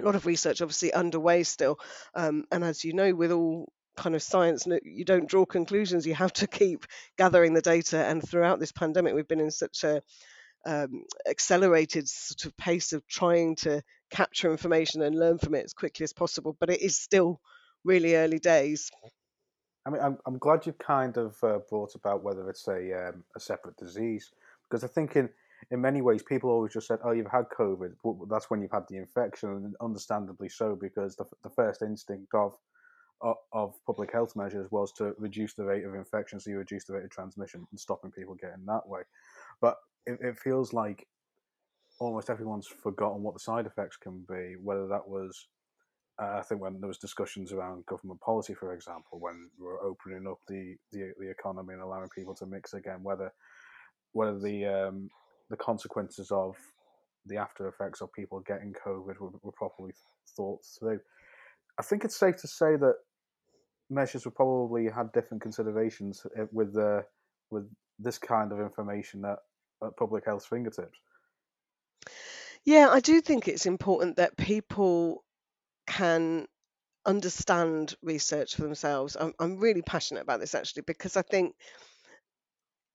a 0.00 0.04
lot 0.04 0.14
of 0.14 0.26
research 0.26 0.62
obviously 0.62 0.92
underway 0.92 1.42
still, 1.42 1.78
um, 2.14 2.44
and 2.52 2.64
as 2.64 2.84
you 2.84 2.92
know, 2.92 3.14
with 3.14 3.32
all 3.32 3.72
kind 3.96 4.14
of 4.14 4.22
science, 4.22 4.66
you 4.84 5.04
don't 5.04 5.28
draw 5.28 5.44
conclusions. 5.44 6.06
You 6.06 6.14
have 6.14 6.32
to 6.34 6.46
keep 6.60 6.86
gathering 7.16 7.54
the 7.54 7.62
data, 7.62 7.98
and 7.98 8.26
throughout 8.26 8.60
this 8.60 8.72
pandemic, 8.72 9.14
we've 9.14 9.28
been 9.28 9.40
in 9.40 9.50
such 9.50 9.84
a 9.84 10.02
um, 10.64 11.04
accelerated 11.28 12.08
sort 12.08 12.44
of 12.44 12.56
pace 12.56 12.92
of 12.92 13.06
trying 13.06 13.56
to 13.56 13.82
capture 14.10 14.50
information 14.50 15.02
and 15.02 15.18
learn 15.18 15.38
from 15.38 15.54
it 15.54 15.64
as 15.64 15.72
quickly 15.72 16.04
as 16.04 16.12
possible. 16.12 16.56
But 16.58 16.70
it 16.70 16.82
is 16.82 16.96
still 16.96 17.40
really 17.84 18.16
early 18.16 18.38
days. 18.38 18.90
I 19.86 19.90
mean, 19.90 20.02
I'm, 20.02 20.18
I'm 20.26 20.38
glad 20.38 20.66
you've 20.66 20.78
kind 20.78 21.16
of 21.16 21.36
uh, 21.44 21.58
brought 21.70 21.94
about 21.94 22.24
whether 22.24 22.50
it's 22.50 22.66
a 22.66 23.08
um, 23.08 23.24
a 23.36 23.40
separate 23.40 23.76
disease 23.76 24.32
because 24.68 24.84
I 24.84 24.88
think 24.88 25.16
in 25.16 25.28
in 25.70 25.80
many 25.80 26.02
ways 26.02 26.22
people 26.22 26.50
always 26.50 26.72
just 26.72 26.88
said, 26.88 26.98
"Oh, 27.04 27.12
you've 27.12 27.30
had 27.30 27.48
COVID." 27.56 27.94
Well, 28.02 28.26
that's 28.28 28.50
when 28.50 28.60
you've 28.60 28.72
had 28.72 28.88
the 28.88 28.96
infection, 28.96 29.50
and 29.50 29.76
understandably 29.80 30.48
so 30.48 30.76
because 30.76 31.16
the 31.16 31.24
the 31.42 31.50
first 31.50 31.82
instinct 31.82 32.34
of 32.34 32.56
of 33.52 33.74
public 33.86 34.12
health 34.12 34.36
measures 34.36 34.70
was 34.70 34.92
to 34.92 35.14
reduce 35.18 35.54
the 35.54 35.64
rate 35.64 35.84
of 35.84 35.94
infection, 35.94 36.38
so 36.38 36.50
you 36.50 36.58
reduce 36.58 36.84
the 36.84 36.92
rate 36.94 37.04
of 37.04 37.10
transmission 37.10 37.66
and 37.70 37.80
stopping 37.80 38.10
people 38.10 38.34
getting 38.34 38.64
that 38.66 38.86
way. 38.86 39.02
But 39.60 39.76
it, 40.06 40.18
it 40.20 40.38
feels 40.38 40.72
like 40.72 41.06
almost 41.98 42.28
everyone's 42.28 42.66
forgotten 42.66 43.22
what 43.22 43.34
the 43.34 43.40
side 43.40 43.66
effects 43.66 43.96
can 43.96 44.24
be, 44.28 44.54
whether 44.62 44.86
that 44.88 45.08
was 45.08 45.48
uh, 46.20 46.38
I 46.38 46.42
think 46.42 46.62
when 46.62 46.80
there 46.80 46.88
was 46.88 46.98
discussions 46.98 47.52
around 47.52 47.84
government 47.86 48.20
policy, 48.20 48.54
for 48.54 48.72
example, 48.72 49.20
when 49.20 49.50
we 49.58 49.66
were 49.66 49.82
opening 49.82 50.26
up 50.26 50.38
the, 50.48 50.76
the, 50.92 51.12
the 51.18 51.28
economy 51.30 51.74
and 51.74 51.82
allowing 51.82 52.08
people 52.08 52.34
to 52.36 52.46
mix 52.46 52.72
again, 52.72 53.02
whether 53.02 53.32
whether 54.12 54.38
the 54.38 54.64
um, 54.64 55.10
the 55.50 55.56
consequences 55.56 56.30
of 56.30 56.56
the 57.26 57.36
after 57.36 57.68
effects 57.68 58.00
of 58.00 58.12
people 58.14 58.40
getting 58.40 58.72
COVID 58.72 59.20
were, 59.20 59.30
were 59.42 59.52
properly 59.52 59.92
thought 60.36 60.60
through. 60.78 61.00
I 61.78 61.82
think 61.82 62.04
it's 62.04 62.18
safe 62.18 62.36
to 62.36 62.48
say 62.48 62.76
that 62.76 62.94
measures 63.90 64.24
would 64.24 64.34
probably 64.34 64.88
had 64.88 65.12
different 65.12 65.42
considerations 65.42 66.26
uh, 66.38 66.46
with 66.52 66.72
the 66.72 67.04
with 67.50 67.68
this 67.98 68.18
kind 68.18 68.52
of 68.52 68.60
information 68.60 69.24
at, 69.24 69.38
at 69.84 69.96
public 69.96 70.24
health's 70.24 70.46
fingertips. 70.46 70.98
Yeah, 72.64 72.88
I 72.90 73.00
do 73.00 73.20
think 73.20 73.46
it's 73.46 73.66
important 73.66 74.16
that 74.16 74.36
people 74.36 75.24
can 75.86 76.46
understand 77.06 77.94
research 78.02 78.56
for 78.56 78.62
themselves. 78.62 79.16
I'm, 79.18 79.32
I'm 79.38 79.58
really 79.58 79.82
passionate 79.82 80.22
about 80.22 80.40
this 80.40 80.54
actually 80.54 80.82
because 80.82 81.16
I 81.16 81.22
think 81.22 81.54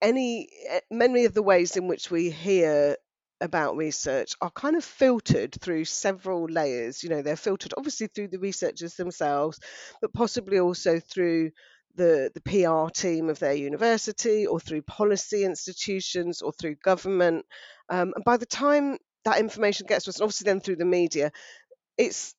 any 0.01 0.49
eh, 0.69 0.81
many 0.91 1.25
of 1.25 1.33
the 1.33 1.41
ways 1.41 1.77
in 1.77 1.87
which 1.87 2.11
we 2.11 2.29
hear 2.29 2.97
about 3.41 3.75
research 3.75 4.35
are 4.41 4.51
kind 4.51 4.75
of 4.75 4.83
filtered 4.83 5.53
through 5.59 5.85
several 5.85 6.45
layers. 6.45 7.03
You 7.03 7.09
know, 7.09 7.21
they're 7.21 7.35
filtered 7.35 7.73
obviously 7.75 8.07
through 8.07 8.29
the 8.29 8.39
researchers 8.39 8.95
themselves, 8.95 9.59
but 10.01 10.13
possibly 10.13 10.59
also 10.59 10.99
through 10.99 11.51
the, 11.95 12.31
the 12.33 12.41
PR 12.41 12.89
team 12.89 13.29
of 13.29 13.39
their 13.39 13.53
university 13.53 14.47
or 14.47 14.59
through 14.59 14.83
policy 14.83 15.43
institutions 15.43 16.41
or 16.41 16.51
through 16.53 16.75
government. 16.75 17.45
Um, 17.89 18.13
and 18.15 18.23
by 18.23 18.37
the 18.37 18.45
time 18.45 18.97
that 19.25 19.39
information 19.39 19.87
gets 19.87 20.05
to 20.05 20.09
us, 20.09 20.17
and 20.17 20.23
obviously 20.23 20.45
then 20.45 20.61
through 20.61 20.77
the 20.77 20.85
media, 20.85 21.31
it's 21.97 22.33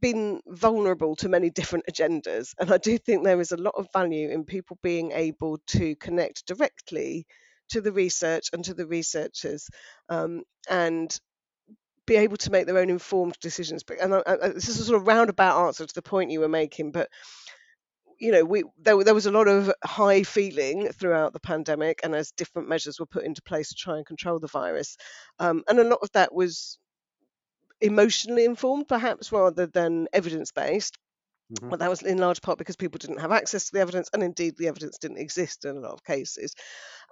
been 0.00 0.40
vulnerable 0.46 1.16
to 1.16 1.28
many 1.28 1.50
different 1.50 1.86
agendas. 1.90 2.54
And 2.58 2.70
I 2.70 2.78
do 2.78 2.98
think 2.98 3.24
there 3.24 3.40
is 3.40 3.52
a 3.52 3.56
lot 3.56 3.74
of 3.76 3.88
value 3.92 4.28
in 4.30 4.44
people 4.44 4.78
being 4.82 5.12
able 5.12 5.58
to 5.68 5.96
connect 5.96 6.46
directly 6.46 7.26
to 7.70 7.80
the 7.80 7.92
research 7.92 8.50
and 8.52 8.64
to 8.64 8.74
the 8.74 8.86
researchers 8.86 9.68
um, 10.08 10.42
and 10.68 11.18
be 12.06 12.16
able 12.16 12.36
to 12.38 12.50
make 12.50 12.66
their 12.66 12.78
own 12.78 12.90
informed 12.90 13.36
decisions. 13.40 13.82
But 13.82 14.00
and 14.00 14.14
I, 14.14 14.22
I, 14.26 14.48
this 14.48 14.68
is 14.68 14.80
a 14.80 14.84
sort 14.84 15.00
of 15.00 15.06
roundabout 15.06 15.66
answer 15.66 15.86
to 15.86 15.94
the 15.94 16.02
point 16.02 16.30
you 16.30 16.40
were 16.40 16.48
making, 16.48 16.92
but 16.92 17.08
you 18.18 18.32
know, 18.32 18.44
we 18.44 18.64
there, 18.78 19.02
there 19.02 19.14
was 19.14 19.26
a 19.26 19.30
lot 19.30 19.48
of 19.48 19.72
high 19.82 20.22
feeling 20.22 20.88
throughout 20.88 21.32
the 21.32 21.40
pandemic, 21.40 22.00
and 22.02 22.14
as 22.14 22.32
different 22.32 22.68
measures 22.68 23.00
were 23.00 23.06
put 23.06 23.24
into 23.24 23.42
place 23.42 23.70
to 23.70 23.74
try 23.74 23.96
and 23.96 24.06
control 24.06 24.38
the 24.38 24.46
virus, 24.48 24.96
um, 25.38 25.62
and 25.68 25.78
a 25.78 25.84
lot 25.84 26.00
of 26.02 26.10
that 26.12 26.34
was 26.34 26.78
emotionally 27.80 28.44
informed, 28.44 28.88
perhaps, 28.88 29.32
rather 29.32 29.66
than 29.66 30.06
evidence 30.12 30.52
based. 30.52 30.98
Hmm 31.58 31.70
but 31.70 31.80
that 31.80 31.90
was 31.90 32.02
in 32.02 32.18
large 32.18 32.42
part 32.42 32.58
because 32.58 32.76
people 32.76 32.98
didn't 32.98 33.20
have 33.20 33.32
access 33.32 33.66
to 33.66 33.72
the 33.72 33.80
evidence, 33.80 34.10
and 34.12 34.22
indeed 34.22 34.56
the 34.56 34.68
evidence 34.68 34.98
didn't 34.98 35.18
exist 35.18 35.64
in 35.64 35.76
a 35.76 35.80
lot 35.80 35.92
of 35.92 36.04
cases. 36.04 36.54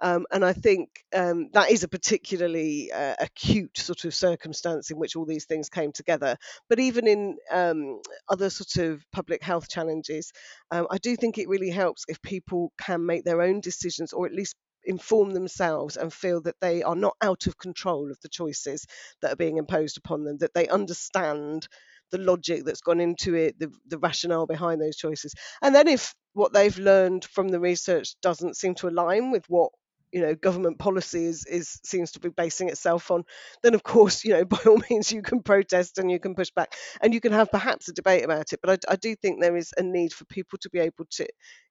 Um, 0.01 0.25
and 0.31 0.45
I 0.45 0.53
think 0.53 0.89
um, 1.13 1.49
that 1.53 1.71
is 1.71 1.83
a 1.83 1.87
particularly 1.87 2.91
uh, 2.91 3.15
acute 3.19 3.77
sort 3.77 4.05
of 4.05 4.13
circumstance 4.15 4.91
in 4.91 4.97
which 4.97 5.15
all 5.15 5.25
these 5.25 5.45
things 5.45 5.69
came 5.69 5.91
together. 5.91 6.37
But 6.69 6.79
even 6.79 7.07
in 7.07 7.37
um, 7.51 8.01
other 8.29 8.49
sort 8.49 8.77
of 8.85 9.03
public 9.11 9.43
health 9.43 9.69
challenges, 9.69 10.31
um, 10.71 10.87
I 10.89 10.97
do 10.97 11.15
think 11.15 11.37
it 11.37 11.49
really 11.49 11.69
helps 11.69 12.05
if 12.07 12.21
people 12.21 12.71
can 12.77 13.05
make 13.05 13.23
their 13.25 13.41
own 13.41 13.59
decisions 13.61 14.13
or 14.13 14.25
at 14.25 14.33
least 14.33 14.55
inform 14.89 15.31
themselves 15.31 15.95
and 15.95 16.11
feel 16.11 16.41
that 16.41 16.59
they 16.59 16.83
are 16.83 16.95
not 16.95 17.15
out 17.21 17.47
of 17.47 17.57
control 17.57 18.11
of 18.11 18.19
the 18.21 18.29
choices 18.29 18.85
that 19.21 19.31
are 19.31 19.37
being 19.37 19.57
imposed 19.57 19.97
upon 19.97 20.23
them, 20.23 20.37
that 20.39 20.53
they 20.53 20.67
understand 20.67 21.67
the 22.11 22.17
logic 22.17 22.65
that's 22.65 22.81
gone 22.81 22.99
into 22.99 23.35
it, 23.35 23.57
the, 23.59 23.71
the 23.87 23.99
rationale 23.99 24.47
behind 24.47 24.81
those 24.81 24.97
choices. 24.97 25.33
And 25.61 25.75
then 25.75 25.87
if 25.87 26.15
what 26.33 26.53
they've 26.53 26.77
learned 26.77 27.23
from 27.25 27.49
the 27.49 27.59
research 27.59 28.15
doesn't 28.21 28.57
seem 28.57 28.73
to 28.75 28.89
align 28.89 29.31
with 29.31 29.45
what 29.47 29.71
you 30.11 30.21
know 30.21 30.35
government 30.35 30.79
policy 30.79 31.25
is, 31.25 31.45
is 31.45 31.79
seems 31.83 32.11
to 32.11 32.19
be 32.19 32.29
basing 32.29 32.69
itself 32.69 33.11
on 33.11 33.23
then 33.63 33.73
of 33.73 33.83
course 33.83 34.23
you 34.23 34.33
know 34.33 34.45
by 34.45 34.59
all 34.65 34.81
means 34.89 35.11
you 35.11 35.21
can 35.21 35.41
protest 35.41 35.97
and 35.97 36.11
you 36.11 36.19
can 36.19 36.35
push 36.35 36.51
back 36.51 36.73
and 37.01 37.13
you 37.13 37.21
can 37.21 37.31
have 37.31 37.51
perhaps 37.51 37.87
a 37.87 37.93
debate 37.93 38.23
about 38.23 38.51
it 38.53 38.59
but 38.61 38.85
I, 38.87 38.93
I 38.93 38.95
do 38.95 39.15
think 39.15 39.41
there 39.41 39.57
is 39.57 39.73
a 39.77 39.83
need 39.83 40.13
for 40.13 40.25
people 40.25 40.59
to 40.61 40.69
be 40.69 40.79
able 40.79 41.05
to 41.11 41.27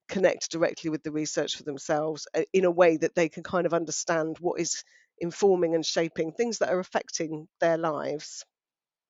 connect 0.08 0.50
directly 0.50 0.90
with 0.90 1.02
the 1.02 1.12
research 1.12 1.56
for 1.56 1.64
themselves 1.64 2.26
uh, 2.34 2.42
in 2.52 2.64
a 2.64 2.70
way 2.70 2.96
that 2.96 3.14
they 3.14 3.28
can 3.28 3.42
kind 3.42 3.66
of 3.66 3.74
understand 3.74 4.36
what 4.40 4.60
is 4.60 4.82
informing 5.18 5.74
and 5.74 5.84
shaping 5.84 6.32
things 6.32 6.58
that 6.58 6.70
are 6.70 6.78
affecting 6.78 7.48
their 7.60 7.76
lives 7.76 8.44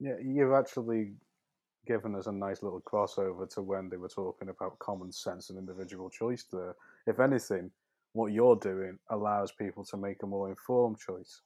Yeah, 0.00 0.16
you've 0.22 0.52
actually 0.52 1.12
given 1.86 2.14
us 2.14 2.26
a 2.26 2.32
nice 2.32 2.62
little 2.62 2.82
crossover 2.82 3.48
to 3.54 3.62
when 3.62 3.88
they 3.88 3.96
were 3.96 4.08
talking 4.08 4.50
about 4.50 4.78
common 4.78 5.10
sense 5.10 5.50
and 5.50 5.58
individual 5.58 6.10
choice 6.10 6.44
there. 6.52 6.74
If 7.06 7.18
anything, 7.18 7.70
what 8.18 8.32
you're 8.32 8.56
doing 8.56 8.98
allows 9.10 9.52
people 9.52 9.84
to 9.86 9.96
make 9.96 10.22
a 10.22 10.26
more 10.26 10.48
informed 10.50 10.98
choice. 10.98 11.40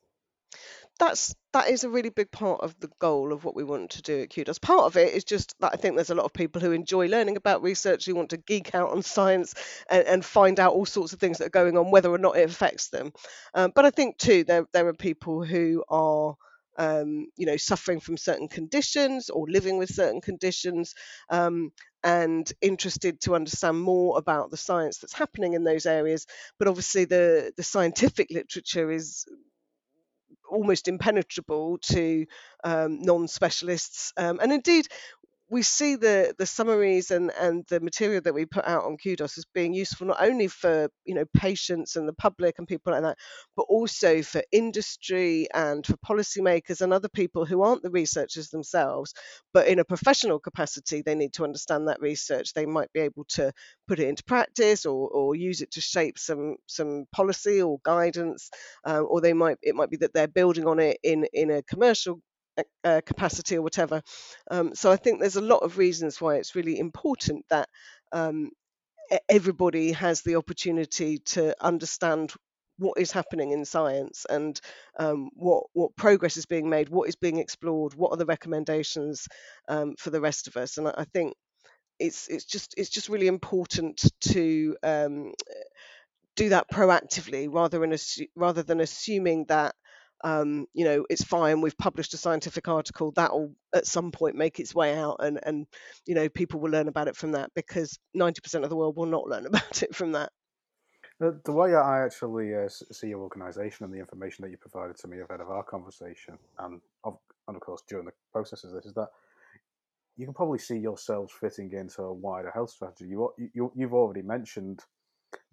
that's 0.98 1.34
that 1.52 1.68
is 1.68 1.84
a 1.84 1.90
really 1.90 2.08
big 2.10 2.30
part 2.30 2.60
of 2.62 2.78
the 2.80 2.90
goal 2.98 3.32
of 3.32 3.44
what 3.44 3.54
we 3.54 3.64
want 3.64 3.90
to 3.90 4.02
do 4.02 4.22
at 4.22 4.34
Kudos. 4.34 4.58
Part 4.58 4.84
of 4.84 4.96
it 4.96 5.12
is 5.12 5.24
just 5.24 5.54
that 5.60 5.72
I 5.74 5.76
think 5.76 5.96
there's 5.96 6.10
a 6.10 6.14
lot 6.14 6.24
of 6.24 6.32
people 6.32 6.60
who 6.62 6.72
enjoy 6.72 7.08
learning 7.08 7.36
about 7.36 7.62
research, 7.62 8.06
who 8.06 8.14
want 8.14 8.30
to 8.30 8.36
geek 8.36 8.74
out 8.74 8.90
on 8.90 9.02
science 9.02 9.54
and, 9.90 10.06
and 10.06 10.24
find 10.24 10.58
out 10.60 10.72
all 10.72 10.86
sorts 10.86 11.12
of 11.12 11.20
things 11.20 11.38
that 11.38 11.46
are 11.46 11.50
going 11.50 11.76
on, 11.76 11.90
whether 11.90 12.10
or 12.10 12.18
not 12.18 12.36
it 12.36 12.48
affects 12.48 12.88
them. 12.88 13.12
Um, 13.54 13.72
but 13.74 13.84
I 13.84 13.90
think 13.90 14.18
too 14.18 14.44
there 14.44 14.66
there 14.72 14.88
are 14.88 14.94
people 14.94 15.44
who 15.44 15.84
are 15.88 16.34
um, 16.78 17.26
you 17.36 17.46
know 17.46 17.56
suffering 17.56 18.00
from 18.00 18.16
certain 18.16 18.48
conditions 18.48 19.30
or 19.30 19.46
living 19.48 19.78
with 19.78 19.90
certain 19.90 20.20
conditions. 20.20 20.94
Um, 21.28 21.72
and 22.04 22.50
interested 22.60 23.20
to 23.20 23.34
understand 23.34 23.80
more 23.80 24.18
about 24.18 24.50
the 24.50 24.56
science 24.56 24.98
that's 24.98 25.12
happening 25.12 25.54
in 25.54 25.64
those 25.64 25.86
areas, 25.86 26.26
but 26.58 26.68
obviously 26.68 27.04
the 27.04 27.52
the 27.56 27.62
scientific 27.62 28.28
literature 28.30 28.90
is 28.90 29.26
almost 30.50 30.88
impenetrable 30.88 31.78
to 31.78 32.26
um, 32.64 33.00
non-specialists. 33.00 34.12
Um, 34.16 34.38
and 34.42 34.52
indeed, 34.52 34.86
we 35.52 35.60
see 35.60 35.96
the 35.96 36.34
the 36.38 36.46
summaries 36.46 37.10
and 37.10 37.30
and 37.38 37.66
the 37.68 37.78
material 37.78 38.22
that 38.22 38.32
we 38.32 38.46
put 38.46 38.66
out 38.66 38.84
on 38.84 38.96
Kudos 38.96 39.36
as 39.36 39.44
being 39.52 39.74
useful 39.74 40.06
not 40.06 40.22
only 40.22 40.48
for 40.48 40.88
you 41.04 41.14
know 41.14 41.26
patients 41.36 41.94
and 41.94 42.08
the 42.08 42.14
public 42.14 42.54
and 42.58 42.66
people 42.66 42.94
like 42.94 43.02
that, 43.02 43.18
but 43.54 43.66
also 43.68 44.22
for 44.22 44.42
industry 44.50 45.46
and 45.52 45.84
for 45.84 45.96
policymakers 45.98 46.80
and 46.80 46.90
other 46.90 47.10
people 47.10 47.44
who 47.44 47.62
aren't 47.62 47.82
the 47.82 47.90
researchers 47.90 48.48
themselves, 48.48 49.12
but 49.52 49.68
in 49.68 49.78
a 49.78 49.84
professional 49.84 50.38
capacity, 50.38 51.02
they 51.02 51.14
need 51.14 51.34
to 51.34 51.44
understand 51.44 51.86
that 51.86 52.00
research. 52.00 52.54
They 52.54 52.64
might 52.64 52.90
be 52.94 53.00
able 53.00 53.24
to 53.36 53.52
put 53.86 54.00
it 54.00 54.08
into 54.08 54.24
practice 54.24 54.86
or, 54.86 55.10
or 55.10 55.36
use 55.36 55.60
it 55.60 55.72
to 55.72 55.82
shape 55.82 56.18
some 56.18 56.56
some 56.66 57.04
policy 57.12 57.60
or 57.60 57.78
guidance, 57.84 58.48
um, 58.86 59.06
or 59.10 59.20
they 59.20 59.34
might 59.34 59.58
it 59.60 59.74
might 59.74 59.90
be 59.90 59.98
that 59.98 60.14
they're 60.14 60.28
building 60.28 60.66
on 60.66 60.78
it 60.78 60.96
in 61.02 61.26
in 61.34 61.50
a 61.50 61.62
commercial 61.62 62.22
uh, 62.84 63.00
capacity 63.04 63.56
or 63.56 63.62
whatever. 63.62 64.02
Um, 64.50 64.74
so 64.74 64.90
I 64.90 64.96
think 64.96 65.20
there's 65.20 65.36
a 65.36 65.40
lot 65.40 65.62
of 65.62 65.78
reasons 65.78 66.20
why 66.20 66.36
it's 66.36 66.54
really 66.54 66.78
important 66.78 67.44
that 67.50 67.68
um, 68.12 68.50
everybody 69.28 69.92
has 69.92 70.22
the 70.22 70.36
opportunity 70.36 71.18
to 71.18 71.54
understand 71.60 72.32
what 72.78 72.98
is 72.98 73.12
happening 73.12 73.52
in 73.52 73.64
science 73.64 74.26
and 74.28 74.60
um, 74.98 75.30
what 75.34 75.64
what 75.72 75.94
progress 75.96 76.36
is 76.36 76.46
being 76.46 76.68
made, 76.68 76.88
what 76.88 77.08
is 77.08 77.16
being 77.16 77.38
explored, 77.38 77.94
what 77.94 78.10
are 78.10 78.16
the 78.16 78.26
recommendations 78.26 79.28
um, 79.68 79.94
for 79.98 80.10
the 80.10 80.20
rest 80.20 80.48
of 80.48 80.56
us. 80.56 80.78
And 80.78 80.88
I, 80.88 80.94
I 80.98 81.04
think 81.04 81.34
it's 81.98 82.28
it's 82.28 82.44
just 82.44 82.74
it's 82.76 82.90
just 82.90 83.08
really 83.08 83.28
important 83.28 84.04
to 84.22 84.76
um, 84.82 85.32
do 86.36 86.48
that 86.50 86.70
proactively 86.70 87.48
rather 87.52 87.78
than 87.78 87.96
rather 88.34 88.62
than 88.62 88.80
assuming 88.80 89.44
that 89.48 89.74
um, 90.24 90.66
you 90.74 90.84
know 90.84 91.04
it's 91.10 91.24
fine 91.24 91.60
we've 91.60 91.78
published 91.78 92.14
a 92.14 92.16
scientific 92.16 92.68
article 92.68 93.12
that 93.12 93.32
will 93.32 93.54
at 93.74 93.86
some 93.86 94.12
point 94.12 94.36
make 94.36 94.60
its 94.60 94.74
way 94.74 94.96
out 94.96 95.16
and 95.20 95.40
and 95.44 95.66
you 96.06 96.14
know 96.14 96.28
people 96.28 96.60
will 96.60 96.70
learn 96.70 96.88
about 96.88 97.08
it 97.08 97.16
from 97.16 97.32
that 97.32 97.50
because 97.54 97.98
90% 98.16 98.62
of 98.64 98.70
the 98.70 98.76
world 98.76 98.96
will 98.96 99.06
not 99.06 99.26
learn 99.26 99.46
about 99.52 99.82
it 99.82 99.94
from 99.94 100.12
that 100.12 100.30
The, 101.20 101.40
the 101.44 101.52
way 101.52 101.74
I 101.74 102.04
actually 102.04 102.54
uh, 102.54 102.68
see 102.68 103.08
your 103.08 103.20
organisation 103.20 103.84
and 103.84 103.94
the 103.94 104.00
information 104.00 104.42
that 104.42 104.50
you 104.50 104.56
provided 104.56 104.96
to 104.98 105.08
me 105.08 105.20
ahead 105.20 105.40
of 105.40 105.50
our 105.50 105.62
conversation, 105.62 106.36
and 106.58 106.80
of, 107.04 107.18
and 107.46 107.56
of 107.56 107.62
course 107.62 107.82
during 107.88 108.06
the 108.06 108.12
process 108.32 108.64
of 108.64 108.72
this, 108.72 108.86
is 108.86 108.94
that 108.94 109.08
you 110.16 110.26
can 110.26 110.34
probably 110.34 110.58
see 110.58 110.76
yourselves 110.76 111.32
fitting 111.32 111.72
into 111.72 112.02
a 112.02 112.12
wider 112.12 112.50
health 112.50 112.70
strategy. 112.70 113.06
You, 113.08 113.32
you 113.54 113.72
you've 113.76 113.94
already 113.94 114.22
mentioned 114.22 114.80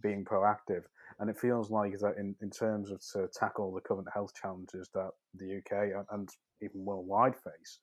being 0.02 0.26
proactive, 0.26 0.84
and 1.20 1.30
it 1.30 1.38
feels 1.38 1.70
like 1.70 1.98
that 2.00 2.16
in, 2.18 2.36
in 2.42 2.50
terms 2.50 2.92
of 2.92 3.02
to 3.14 3.28
tackle 3.38 3.74
the 3.74 3.82
current 3.82 4.08
health 4.14 4.32
challenges 4.40 4.90
that 4.94 5.10
the 5.36 5.58
UK 5.58 5.92
and, 5.96 6.06
and 6.12 6.30
even 6.62 6.86
worldwide 6.86 7.36
face, 7.36 7.80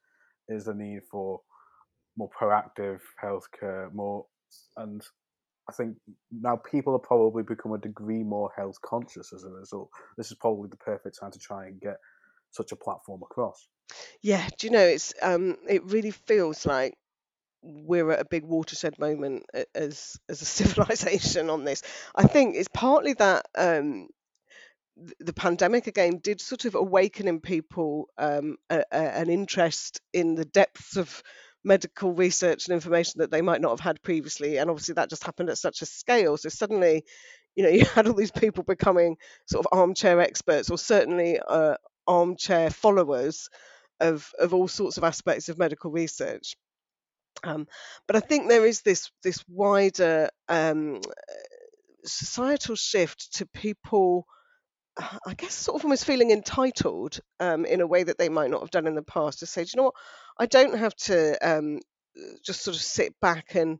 is 0.48 0.64
the 0.64 0.74
need 0.74 1.00
for 1.10 1.40
more 2.16 2.30
proactive 2.40 3.00
healthcare, 3.22 3.92
more 3.92 4.26
and 4.76 5.02
I 5.68 5.72
think 5.72 5.96
now 6.30 6.56
people 6.56 6.94
are 6.94 7.00
probably 7.00 7.42
become 7.42 7.72
a 7.72 7.78
degree 7.78 8.22
more 8.22 8.50
health 8.56 8.80
conscious 8.82 9.32
as 9.32 9.44
a 9.44 9.50
result. 9.50 9.90
This 10.16 10.30
is 10.30 10.36
probably 10.40 10.68
the 10.70 10.76
perfect 10.76 11.18
time 11.20 11.32
to 11.32 11.38
try 11.38 11.66
and 11.66 11.80
get 11.80 11.96
such 12.50 12.72
a 12.72 12.76
platform 12.76 13.22
across. 13.22 13.68
yeah 14.22 14.48
do 14.58 14.66
you 14.66 14.72
know 14.72 14.80
it's 14.80 15.14
um 15.22 15.56
it 15.68 15.84
really 15.84 16.10
feels 16.10 16.66
like 16.66 16.96
we're 17.62 18.10
at 18.12 18.20
a 18.20 18.26
big 18.26 18.44
watershed 18.44 18.98
moment 18.98 19.44
as 19.74 20.16
as 20.28 20.42
a 20.42 20.44
civilization 20.44 21.50
on 21.50 21.64
this. 21.64 21.82
I 22.14 22.26
think 22.26 22.56
it's 22.56 22.68
partly 22.72 23.14
that 23.14 23.46
um 23.56 24.08
the 25.20 25.32
pandemic 25.32 25.86
again 25.86 26.20
did 26.22 26.40
sort 26.40 26.64
of 26.64 26.74
awaken 26.74 27.28
in 27.28 27.40
people 27.40 28.08
um, 28.16 28.56
a, 28.70 28.82
a, 28.90 28.96
an 28.96 29.28
interest 29.28 30.00
in 30.14 30.34
the 30.34 30.46
depths 30.46 30.96
of 30.96 31.22
medical 31.62 32.12
research 32.12 32.66
and 32.66 32.74
information 32.74 33.18
that 33.18 33.30
they 33.30 33.42
might 33.42 33.60
not 33.60 33.70
have 33.70 33.80
had 33.80 34.02
previously 34.02 34.56
and 34.56 34.70
obviously 34.70 34.94
that 34.94 35.10
just 35.10 35.24
happened 35.24 35.50
at 35.50 35.58
such 35.58 35.82
a 35.82 35.86
scale. 35.86 36.36
So 36.36 36.48
suddenly 36.48 37.04
you 37.56 37.64
know 37.64 37.70
you 37.70 37.84
had 37.84 38.06
all 38.06 38.14
these 38.14 38.30
people 38.30 38.62
becoming 38.64 39.16
sort 39.46 39.66
of 39.66 39.78
armchair 39.78 40.20
experts 40.20 40.70
or 40.70 40.78
certainly 40.78 41.40
uh, 41.46 41.76
armchair 42.06 42.70
followers 42.70 43.48
of 44.00 44.30
of 44.38 44.54
all 44.54 44.68
sorts 44.68 44.98
of 44.98 45.04
aspects 45.04 45.48
of 45.48 45.58
medical 45.58 45.90
research 45.90 46.54
um, 47.44 47.66
but 48.06 48.16
I 48.16 48.20
think 48.20 48.48
there 48.48 48.66
is 48.66 48.82
this 48.82 49.10
this 49.22 49.44
wider 49.48 50.28
um, 50.48 51.00
societal 52.04 52.76
shift 52.76 53.34
to 53.34 53.46
people 53.46 54.26
I 54.98 55.34
guess 55.36 55.52
sort 55.52 55.80
of 55.80 55.84
almost 55.84 56.06
feeling 56.06 56.30
entitled 56.30 57.20
um, 57.38 57.66
in 57.66 57.80
a 57.82 57.86
way 57.86 58.02
that 58.02 58.16
they 58.16 58.30
might 58.30 58.50
not 58.50 58.60
have 58.60 58.70
done 58.70 58.86
in 58.86 58.94
the 58.94 59.02
past 59.02 59.40
to 59.40 59.46
say, 59.46 59.62
do 59.64 59.70
you 59.74 59.76
know 59.76 59.84
what, 59.84 59.94
I 60.38 60.46
don't 60.46 60.78
have 60.78 60.94
to 60.96 61.36
um, 61.46 61.80
just 62.42 62.62
sort 62.62 62.76
of 62.76 62.82
sit 62.82 63.14
back 63.20 63.54
and 63.54 63.78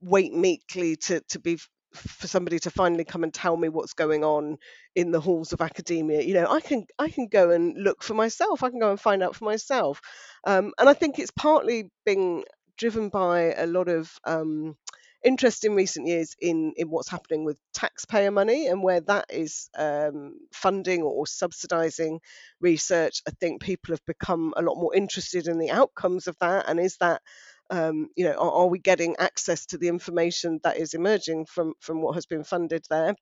wait 0.00 0.32
meekly 0.32 0.96
to 0.96 1.20
to 1.28 1.38
be 1.38 1.58
for 1.94 2.26
somebody 2.26 2.58
to 2.60 2.70
finally 2.70 3.04
come 3.04 3.24
and 3.24 3.32
tell 3.32 3.56
me 3.56 3.68
what's 3.68 3.94
going 3.94 4.24
on 4.24 4.58
in 4.94 5.10
the 5.10 5.20
halls 5.20 5.52
of 5.52 5.60
academia. 5.60 6.22
You 6.22 6.34
know 6.34 6.46
i 6.50 6.60
can 6.60 6.86
i 6.98 7.08
can 7.08 7.28
go 7.28 7.50
and 7.50 7.76
look 7.76 8.02
for 8.02 8.14
myself. 8.14 8.62
I 8.62 8.70
can 8.70 8.80
go 8.80 8.90
and 8.90 9.00
find 9.00 9.22
out 9.22 9.36
for 9.36 9.44
myself. 9.44 10.00
Um, 10.46 10.72
and 10.78 10.88
i 10.88 10.94
think 10.94 11.18
it's 11.18 11.30
partly 11.30 11.90
being 12.04 12.44
driven 12.76 13.08
by 13.08 13.54
a 13.56 13.66
lot 13.66 13.88
of 13.88 14.12
um, 14.24 14.76
interest 15.24 15.64
in 15.64 15.74
recent 15.74 16.06
years 16.06 16.36
in 16.38 16.74
in 16.76 16.90
what's 16.90 17.08
happening 17.08 17.44
with 17.44 17.56
taxpayer 17.72 18.30
money 18.30 18.66
and 18.66 18.82
where 18.82 19.00
that 19.00 19.24
is 19.30 19.70
um, 19.76 20.34
funding 20.52 21.02
or 21.02 21.26
subsidizing 21.26 22.20
research. 22.60 23.22
I 23.26 23.30
think 23.40 23.62
people 23.62 23.94
have 23.94 24.04
become 24.06 24.52
a 24.56 24.62
lot 24.62 24.76
more 24.76 24.94
interested 24.94 25.48
in 25.48 25.58
the 25.58 25.70
outcomes 25.70 26.26
of 26.26 26.36
that. 26.40 26.68
And 26.68 26.78
is 26.78 26.98
that 26.98 27.22
um, 27.70 28.08
you 28.16 28.24
know, 28.24 28.32
are, 28.32 28.50
are, 28.50 28.66
we 28.66 28.78
getting 28.78 29.16
access 29.18 29.66
to 29.66 29.78
the 29.78 29.88
information 29.88 30.60
that 30.64 30.76
is 30.76 30.94
emerging 30.94 31.46
from 31.46 31.74
from 31.80 32.02
what 32.02 32.14
has 32.14 32.26
been 32.26 32.44
funded 32.44 32.84
there? 32.90 33.14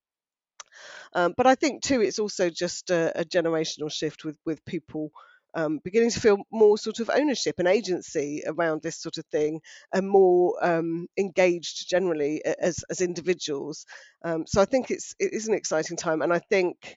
Um, 1.15 1.35
but 1.37 1.47
I 1.47 1.55
think 1.55 1.83
too, 1.83 2.01
it's 2.01 2.19
also 2.19 2.51
just 2.51 2.91
a, 2.91 3.21
a 3.21 3.25
generational 3.25 3.91
shift 3.91 4.25
with 4.25 4.39
with 4.45 4.65
people 4.65 5.13
um, 5.55 5.81
beginning 5.85 6.11
to 6.11 6.21
feel 6.21 6.39
more 6.51 6.79
sort 6.79 7.01
of 7.01 7.11
ownership 7.11 7.57
and 7.59 7.69
agency 7.69 8.43
around 8.47 8.83
this 8.83 9.01
sort 9.01 9.19
of 9.19 9.27
thing 9.27 9.61
and 9.93 10.09
more 10.09 10.57
um, 10.65 11.07
engaged 11.19 11.89
generally 11.89 12.43
as, 12.45 12.83
as 12.89 13.01
individuals. 13.01 13.85
Um, 14.25 14.45
so 14.47 14.63
I 14.63 14.65
think 14.65 14.91
it's 14.91 15.15
it 15.19 15.33
is 15.33 15.49
an 15.49 15.55
exciting 15.55 15.97
time, 15.97 16.23
and 16.23 16.33
I 16.33 16.39
think 16.39 16.97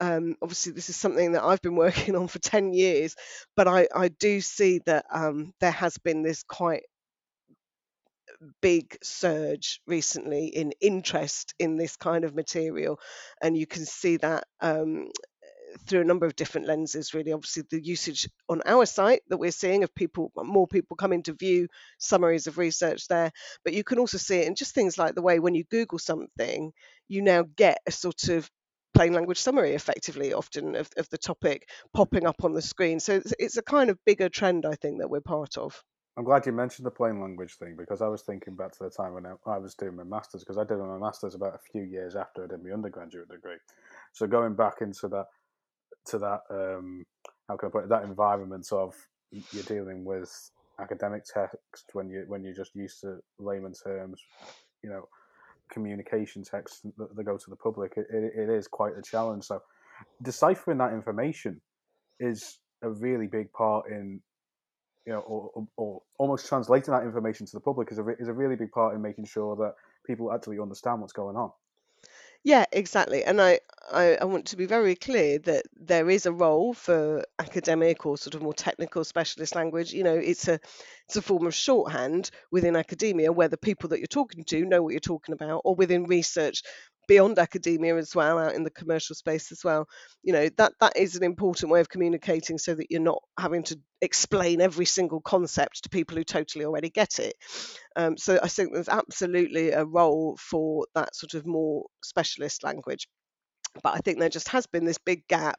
um, 0.00 0.36
obviously 0.42 0.72
this 0.72 0.88
is 0.88 0.96
something 0.96 1.32
that 1.32 1.44
I've 1.44 1.62
been 1.62 1.76
working 1.76 2.16
on 2.16 2.28
for 2.28 2.38
10 2.38 2.72
years, 2.72 3.14
but 3.56 3.68
I, 3.68 3.88
I 3.94 4.08
do 4.08 4.40
see 4.40 4.80
that 4.86 5.06
um, 5.12 5.52
there 5.60 5.70
has 5.70 5.98
been 5.98 6.22
this 6.22 6.42
quite 6.42 6.82
big 8.62 8.96
surge 9.02 9.80
recently 9.86 10.46
in 10.46 10.72
interest 10.80 11.54
in 11.58 11.76
this 11.76 11.96
kind 11.96 12.24
of 12.24 12.34
material, 12.34 12.98
and 13.42 13.56
you 13.56 13.66
can 13.66 13.84
see 13.84 14.16
that 14.18 14.44
um, 14.60 15.10
through 15.86 16.00
a 16.00 16.04
number 16.04 16.26
of 16.26 16.36
different 16.36 16.66
lenses 16.66 17.14
really. 17.14 17.32
Obviously 17.32 17.64
the 17.70 17.84
usage 17.84 18.28
on 18.48 18.62
our 18.66 18.86
site 18.86 19.22
that 19.28 19.38
we're 19.38 19.50
seeing 19.50 19.84
of 19.84 19.94
people 19.94 20.32
more 20.36 20.66
people 20.66 20.96
coming 20.96 21.22
to 21.24 21.32
view 21.32 21.68
summaries 21.98 22.46
of 22.46 22.58
research 22.58 23.06
there 23.08 23.30
but 23.64 23.72
you 23.72 23.84
can 23.84 23.98
also 23.98 24.18
see 24.18 24.38
it 24.38 24.46
in 24.46 24.54
just 24.54 24.74
things 24.74 24.98
like 24.98 25.14
the 25.14 25.22
way 25.22 25.38
when 25.38 25.54
you 25.54 25.64
google 25.70 25.98
something 25.98 26.72
you 27.08 27.22
now 27.22 27.44
get 27.56 27.78
a 27.86 27.92
sort 27.92 28.28
of 28.28 28.50
plain 29.00 29.14
language 29.14 29.38
summary 29.38 29.72
effectively 29.72 30.34
often 30.34 30.76
of, 30.76 30.90
of 30.98 31.08
the 31.08 31.16
topic 31.16 31.70
popping 31.94 32.26
up 32.26 32.44
on 32.44 32.52
the 32.52 32.60
screen 32.60 33.00
so 33.00 33.14
it's, 33.14 33.32
it's 33.38 33.56
a 33.56 33.62
kind 33.62 33.88
of 33.88 33.96
bigger 34.04 34.28
trend 34.28 34.66
i 34.66 34.74
think 34.74 34.98
that 34.98 35.08
we're 35.08 35.22
part 35.22 35.56
of 35.56 35.82
I'm 36.18 36.24
glad 36.24 36.44
you 36.44 36.52
mentioned 36.52 36.84
the 36.84 36.90
plain 36.90 37.18
language 37.18 37.54
thing 37.54 37.76
because 37.78 38.02
I 38.02 38.08
was 38.08 38.20
thinking 38.20 38.54
back 38.54 38.72
to 38.72 38.84
the 38.84 38.90
time 38.90 39.14
when 39.14 39.24
I 39.24 39.56
was 39.56 39.74
doing 39.74 39.96
my 39.96 40.02
masters 40.02 40.42
because 40.42 40.58
I 40.58 40.64
did 40.64 40.76
my 40.76 40.98
masters 40.98 41.34
about 41.34 41.54
a 41.54 41.70
few 41.72 41.82
years 41.82 42.14
after 42.14 42.44
I 42.44 42.46
did 42.48 42.62
my 42.62 42.72
undergraduate 42.72 43.30
degree. 43.30 43.56
So 44.12 44.26
going 44.26 44.54
back 44.54 44.82
into 44.82 45.08
that 45.08 45.26
to 46.08 46.18
that 46.18 46.40
um, 46.50 47.06
how 47.48 47.56
can 47.56 47.68
I 47.68 47.72
put 47.72 47.84
it, 47.84 47.88
that 47.88 48.02
environment 48.02 48.68
of 48.70 48.94
you're 49.30 49.62
dealing 49.62 50.04
with 50.04 50.30
academic 50.78 51.24
text 51.24 51.86
when 51.94 52.10
you 52.10 52.24
when 52.26 52.44
you're 52.44 52.54
just 52.54 52.74
used 52.74 53.00
to 53.00 53.20
layman 53.38 53.72
terms, 53.72 54.20
you 54.82 54.90
know, 54.90 55.08
communication 55.70 56.42
text 56.42 56.82
that, 56.98 57.14
that 57.16 57.24
go 57.24 57.36
to 57.36 57.50
the 57.50 57.56
public. 57.56 57.94
It, 57.96 58.06
it, 58.10 58.32
it 58.36 58.50
is 58.50 58.68
quite 58.68 58.92
a 58.96 59.02
challenge. 59.02 59.44
So 59.44 59.60
deciphering 60.22 60.78
that 60.78 60.92
information 60.92 61.60
is 62.18 62.58
a 62.82 62.90
really 62.90 63.26
big 63.26 63.52
part 63.52 63.86
in 63.90 64.20
you 65.06 65.12
know, 65.12 65.20
or, 65.20 65.50
or, 65.54 65.66
or, 65.76 66.02
almost 66.18 66.46
translating 66.46 66.92
that 66.92 67.02
information 67.02 67.46
to 67.46 67.52
the 67.54 67.60
public 67.60 67.90
is 67.90 67.98
a, 67.98 68.06
is 68.18 68.28
a 68.28 68.32
really 68.32 68.54
big 68.54 68.70
part 68.70 68.94
in 68.94 69.00
making 69.00 69.24
sure 69.24 69.56
that 69.56 69.72
people 70.06 70.32
actually 70.32 70.58
understand 70.60 71.00
what's 71.00 71.12
going 71.12 71.36
on. 71.36 71.50
Yeah, 72.42 72.64
exactly. 72.72 73.22
And 73.24 73.40
I, 73.40 73.60
I, 73.92 74.16
I 74.20 74.24
want 74.24 74.46
to 74.46 74.56
be 74.56 74.64
very 74.64 74.94
clear 74.94 75.38
that 75.40 75.66
there 75.78 76.08
is 76.08 76.24
a 76.24 76.32
role 76.32 76.72
for 76.72 77.22
academic 77.38 78.06
or 78.06 78.16
sort 78.16 78.34
of 78.34 78.40
more 78.42 78.54
technical 78.54 79.04
specialist 79.04 79.54
language. 79.54 79.92
You 79.92 80.04
know, 80.04 80.14
it's 80.14 80.48
a 80.48 80.58
it's 81.06 81.16
a 81.16 81.22
form 81.22 81.46
of 81.46 81.54
shorthand 81.54 82.30
within 82.50 82.76
academia 82.76 83.30
where 83.30 83.48
the 83.48 83.58
people 83.58 83.90
that 83.90 83.98
you're 83.98 84.06
talking 84.06 84.44
to 84.44 84.64
know 84.64 84.82
what 84.82 84.90
you're 84.92 85.00
talking 85.00 85.34
about, 85.34 85.62
or 85.64 85.74
within 85.74 86.04
research 86.04 86.62
beyond 87.10 87.40
academia 87.40 87.96
as 87.96 88.14
well 88.14 88.38
out 88.38 88.54
in 88.54 88.62
the 88.62 88.70
commercial 88.70 89.16
space 89.16 89.50
as 89.50 89.64
well. 89.64 89.88
You 90.22 90.32
know 90.32 90.48
that 90.58 90.74
that 90.80 90.96
is 90.96 91.16
an 91.16 91.24
important 91.24 91.72
way 91.72 91.80
of 91.80 91.88
communicating 91.88 92.56
so 92.56 92.72
that 92.72 92.86
you're 92.88 93.00
not 93.00 93.20
having 93.36 93.64
to 93.64 93.80
explain 94.00 94.60
every 94.60 94.84
single 94.84 95.20
concept 95.20 95.82
to 95.82 95.88
people 95.88 96.16
who 96.16 96.22
totally 96.22 96.64
already 96.64 96.88
get 96.88 97.18
it. 97.18 97.34
Um, 97.96 98.16
so 98.16 98.38
i 98.40 98.46
think 98.46 98.72
there's 98.72 98.88
absolutely 98.88 99.72
a 99.72 99.84
role 99.84 100.38
for 100.38 100.86
that 100.94 101.16
sort 101.16 101.34
of 101.34 101.46
more 101.46 101.86
specialist 102.04 102.62
language. 102.62 103.08
But 103.82 103.94
i 103.96 103.98
think 103.98 104.20
there 104.20 104.28
just 104.28 104.50
has 104.50 104.68
been 104.68 104.84
this 104.84 104.98
big 104.98 105.26
gap 105.26 105.58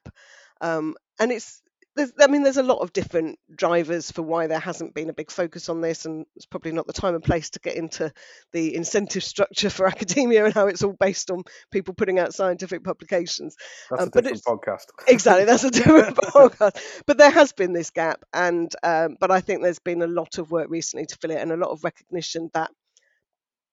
um, 0.61 0.95
and 1.19 1.33
it's 1.33 1.61
there's, 1.95 2.11
I 2.19 2.27
mean, 2.27 2.43
there's 2.43 2.57
a 2.57 2.63
lot 2.63 2.79
of 2.79 2.93
different 2.93 3.37
drivers 3.53 4.11
for 4.11 4.21
why 4.21 4.47
there 4.47 4.59
hasn't 4.59 4.93
been 4.93 5.09
a 5.09 5.13
big 5.13 5.29
focus 5.29 5.67
on 5.67 5.81
this, 5.81 6.05
and 6.05 6.25
it's 6.35 6.45
probably 6.45 6.71
not 6.71 6.87
the 6.87 6.93
time 6.93 7.15
and 7.15 7.23
place 7.23 7.49
to 7.51 7.59
get 7.59 7.75
into 7.75 8.11
the 8.53 8.75
incentive 8.75 9.23
structure 9.23 9.69
for 9.69 9.87
academia 9.87 10.45
and 10.45 10.53
how 10.53 10.67
it's 10.67 10.83
all 10.83 10.95
based 10.99 11.31
on 11.31 11.43
people 11.71 11.93
putting 11.93 12.19
out 12.19 12.33
scientific 12.33 12.83
publications. 12.83 13.55
That's 13.89 14.03
um, 14.03 14.09
a 14.13 14.21
different 14.21 14.43
podcast. 14.43 14.85
exactly, 15.07 15.45
that's 15.45 15.63
a 15.63 15.71
different 15.71 16.15
podcast. 16.15 17.03
But 17.05 17.17
there 17.17 17.31
has 17.31 17.51
been 17.51 17.73
this 17.73 17.89
gap, 17.89 18.23
and 18.33 18.73
um, 18.83 19.17
but 19.19 19.31
I 19.31 19.41
think 19.41 19.61
there's 19.61 19.79
been 19.79 20.01
a 20.01 20.07
lot 20.07 20.37
of 20.37 20.51
work 20.51 20.69
recently 20.69 21.05
to 21.07 21.17
fill 21.17 21.31
it, 21.31 21.39
and 21.39 21.51
a 21.51 21.57
lot 21.57 21.71
of 21.71 21.83
recognition 21.83 22.49
that 22.53 22.71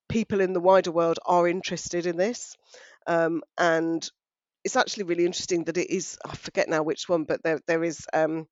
people 0.09 0.41
in 0.41 0.55
the 0.55 0.61
wider 0.61 0.91
world 0.91 1.19
are 1.25 1.47
interested 1.47 2.07
in 2.07 2.17
this. 2.17 2.57
Um, 3.07 3.43
and 3.57 4.09
it's 4.65 4.77
actually 4.77 5.05
really 5.05 5.27
interesting 5.27 5.65
that 5.65 5.77
it 5.77 5.91
is 5.91 6.19
I 6.25 6.35
forget 6.35 6.69
now 6.69 6.83
which 6.83 7.09
one, 7.09 7.25
but 7.25 7.43
there 7.43 7.61
there 7.67 7.85
is 7.85 8.07
um, 8.13 8.47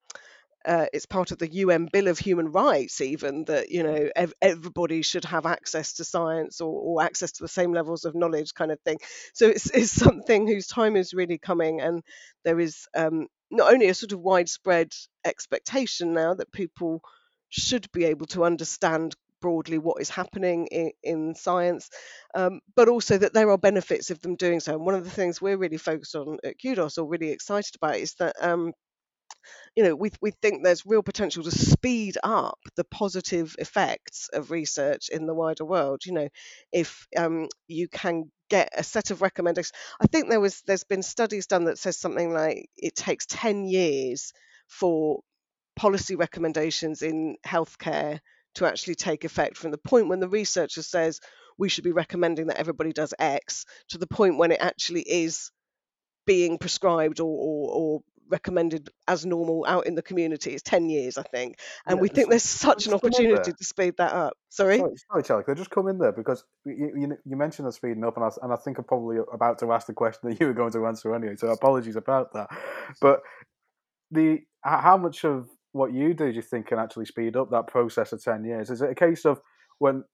uh, 0.66 0.86
it's 0.92 1.06
part 1.06 1.30
of 1.30 1.38
the 1.38 1.52
UN 1.52 1.88
Bill 1.92 2.08
of 2.08 2.18
Human 2.18 2.50
Rights, 2.50 3.00
even 3.00 3.44
that 3.44 3.70
you 3.70 3.82
know 3.82 4.10
ev- 4.16 4.34
everybody 4.42 5.02
should 5.02 5.24
have 5.24 5.46
access 5.46 5.94
to 5.94 6.04
science 6.04 6.60
or, 6.60 6.72
or, 6.72 7.02
access 7.02 7.32
to 7.32 7.44
the 7.44 7.48
same 7.48 7.72
levels 7.72 8.04
of 8.04 8.14
knowledge, 8.14 8.52
kind 8.54 8.72
of 8.72 8.80
thing. 8.80 8.98
So 9.32 9.48
it's, 9.48 9.70
it's 9.70 9.92
something 9.92 10.46
whose 10.46 10.66
time 10.66 10.96
is 10.96 11.14
really 11.14 11.38
coming, 11.38 11.80
and 11.80 12.02
there 12.44 12.58
is 12.58 12.86
um, 12.94 13.28
not 13.50 13.72
only 13.72 13.88
a 13.88 13.94
sort 13.94 14.12
of 14.12 14.20
widespread 14.20 14.92
expectation 15.24 16.12
now 16.12 16.34
that 16.34 16.50
people 16.52 17.00
should 17.48 17.90
be 17.92 18.04
able 18.04 18.26
to 18.26 18.44
understand 18.44 19.14
broadly 19.40 19.78
what 19.78 20.00
is 20.00 20.10
happening 20.10 20.66
in, 20.68 20.90
in 21.02 21.34
science, 21.34 21.88
um, 22.34 22.60
but 22.74 22.88
also 22.88 23.18
that 23.18 23.32
there 23.32 23.50
are 23.50 23.58
benefits 23.58 24.10
of 24.10 24.20
them 24.20 24.36
doing 24.36 24.60
so. 24.60 24.74
And 24.74 24.84
one 24.84 24.94
of 24.94 25.04
the 25.04 25.10
things 25.10 25.40
we're 25.40 25.56
really 25.56 25.78
focused 25.78 26.14
on 26.14 26.38
at 26.44 26.56
Kudos 26.60 26.98
or 26.98 27.06
really 27.06 27.30
excited 27.30 27.74
about 27.76 27.96
is 27.96 28.14
that. 28.14 28.34
Um, 28.40 28.72
you 29.74 29.84
know, 29.84 29.94
we, 29.94 30.10
we 30.20 30.30
think 30.30 30.64
there's 30.64 30.86
real 30.86 31.02
potential 31.02 31.42
to 31.42 31.50
speed 31.50 32.16
up 32.22 32.58
the 32.76 32.84
positive 32.84 33.54
effects 33.58 34.28
of 34.32 34.50
research 34.50 35.08
in 35.10 35.26
the 35.26 35.34
wider 35.34 35.64
world. 35.64 36.02
You 36.04 36.12
know, 36.12 36.28
if 36.72 37.06
um, 37.16 37.48
you 37.68 37.88
can 37.88 38.30
get 38.48 38.70
a 38.76 38.82
set 38.82 39.10
of 39.10 39.22
recommendations, 39.22 39.72
I 40.00 40.06
think 40.06 40.28
there 40.28 40.40
was 40.40 40.62
there's 40.66 40.84
been 40.84 41.02
studies 41.02 41.46
done 41.46 41.64
that 41.64 41.78
says 41.78 41.98
something 41.98 42.32
like 42.32 42.68
it 42.76 42.94
takes 42.96 43.26
10 43.26 43.66
years 43.66 44.32
for 44.68 45.20
policy 45.76 46.16
recommendations 46.16 47.02
in 47.02 47.36
healthcare 47.46 48.20
to 48.56 48.66
actually 48.66 48.94
take 48.94 49.24
effect 49.24 49.56
from 49.56 49.70
the 49.70 49.78
point 49.78 50.08
when 50.08 50.20
the 50.20 50.28
researcher 50.28 50.82
says 50.82 51.20
we 51.58 51.68
should 51.68 51.84
be 51.84 51.92
recommending 51.92 52.48
that 52.48 52.58
everybody 52.58 52.92
does 52.92 53.14
X 53.18 53.64
to 53.88 53.98
the 53.98 54.06
point 54.06 54.38
when 54.38 54.52
it 54.52 54.60
actually 54.60 55.02
is 55.02 55.50
being 56.26 56.58
prescribed 56.58 57.20
or, 57.20 57.26
or, 57.26 57.70
or 57.70 58.00
recommended 58.28 58.90
as 59.06 59.24
normal 59.24 59.64
out 59.66 59.86
in 59.86 59.94
the 59.94 60.02
community. 60.02 60.52
It's 60.52 60.62
10 60.62 60.88
years, 60.88 61.16
I 61.16 61.22
think. 61.22 61.58
And 61.86 61.96
yeah, 61.96 62.00
we 62.00 62.08
think 62.08 62.28
there's 62.28 62.42
such 62.42 62.86
an 62.86 62.94
opportunity 62.94 63.52
to 63.52 63.64
speed 63.64 63.94
that 63.98 64.12
up. 64.12 64.34
Sorry? 64.48 64.78
Sorry, 64.78 64.94
sorry 65.10 65.22
Charlie, 65.22 65.44
could 65.44 65.52
I 65.52 65.54
just 65.54 65.70
come 65.70 65.88
in 65.88 65.98
there? 65.98 66.12
Because 66.12 66.44
you, 66.64 66.92
you, 66.96 67.16
you 67.24 67.36
mentioned 67.36 67.68
the 67.68 67.72
speeding 67.72 68.04
up, 68.04 68.16
and 68.16 68.24
I, 68.24 68.30
and 68.42 68.52
I 68.52 68.56
think 68.56 68.78
I'm 68.78 68.84
probably 68.84 69.18
about 69.32 69.60
to 69.60 69.72
ask 69.72 69.86
the 69.86 69.92
question 69.92 70.28
that 70.28 70.40
you 70.40 70.46
were 70.46 70.54
going 70.54 70.72
to 70.72 70.86
answer 70.86 71.14
anyway, 71.14 71.36
so 71.36 71.48
apologies 71.48 71.96
about 71.96 72.32
that. 72.32 72.48
But 73.00 73.22
the 74.10 74.40
how 74.62 74.96
much 74.96 75.24
of 75.24 75.48
what 75.76 75.92
you 75.92 76.14
do, 76.14 76.30
do 76.30 76.36
you 76.36 76.42
think 76.42 76.68
can 76.68 76.78
actually 76.78 77.06
speed 77.06 77.36
up 77.36 77.50
that 77.50 77.66
process 77.66 78.12
of 78.12 78.22
ten 78.22 78.44
years? 78.44 78.70
Is 78.70 78.82
it 78.82 78.90
a 78.90 78.94
case 78.94 79.24
of 79.24 79.40
when 79.78 80.04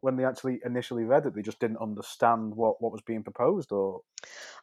when 0.00 0.16
they 0.16 0.24
actually 0.24 0.60
initially 0.64 1.04
read 1.04 1.26
it, 1.26 1.34
they 1.34 1.42
just 1.42 1.58
didn't 1.58 1.78
understand 1.78 2.54
what, 2.54 2.80
what 2.80 2.92
was 2.92 3.00
being 3.02 3.22
proposed, 3.22 3.72
or? 3.72 4.02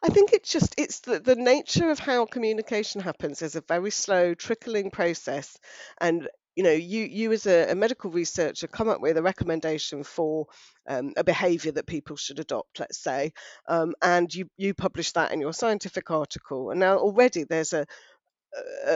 I 0.01 0.09
think 0.09 0.31
it's 0.31 0.51
just 0.51 0.75
it's 0.77 0.99
the, 1.01 1.19
the 1.19 1.35
nature 1.35 1.89
of 1.89 1.99
how 1.99 2.25
communication 2.25 3.01
happens 3.01 3.41
is 3.41 3.55
a 3.55 3.61
very 3.61 3.91
slow 3.91 4.33
trickling 4.33 4.91
process, 4.91 5.57
and 5.99 6.27
you 6.55 6.63
know 6.63 6.71
you 6.71 7.03
you 7.03 7.31
as 7.31 7.47
a, 7.47 7.71
a 7.71 7.75
medical 7.75 8.11
researcher 8.11 8.67
come 8.67 8.89
up 8.89 9.01
with 9.01 9.17
a 9.17 9.21
recommendation 9.21 10.03
for 10.03 10.45
um, 10.87 11.13
a 11.17 11.23
behavior 11.23 11.71
that 11.71 11.87
people 11.87 12.15
should 12.15 12.39
adopt 12.39 12.79
let's 12.79 13.01
say 13.01 13.33
um, 13.67 13.93
and 14.01 14.33
you 14.33 14.47
you 14.57 14.73
publish 14.73 15.11
that 15.13 15.31
in 15.31 15.41
your 15.41 15.53
scientific 15.53 16.11
article 16.11 16.69
and 16.69 16.79
now 16.79 16.97
already 16.97 17.43
there's 17.43 17.73
a 17.73 17.87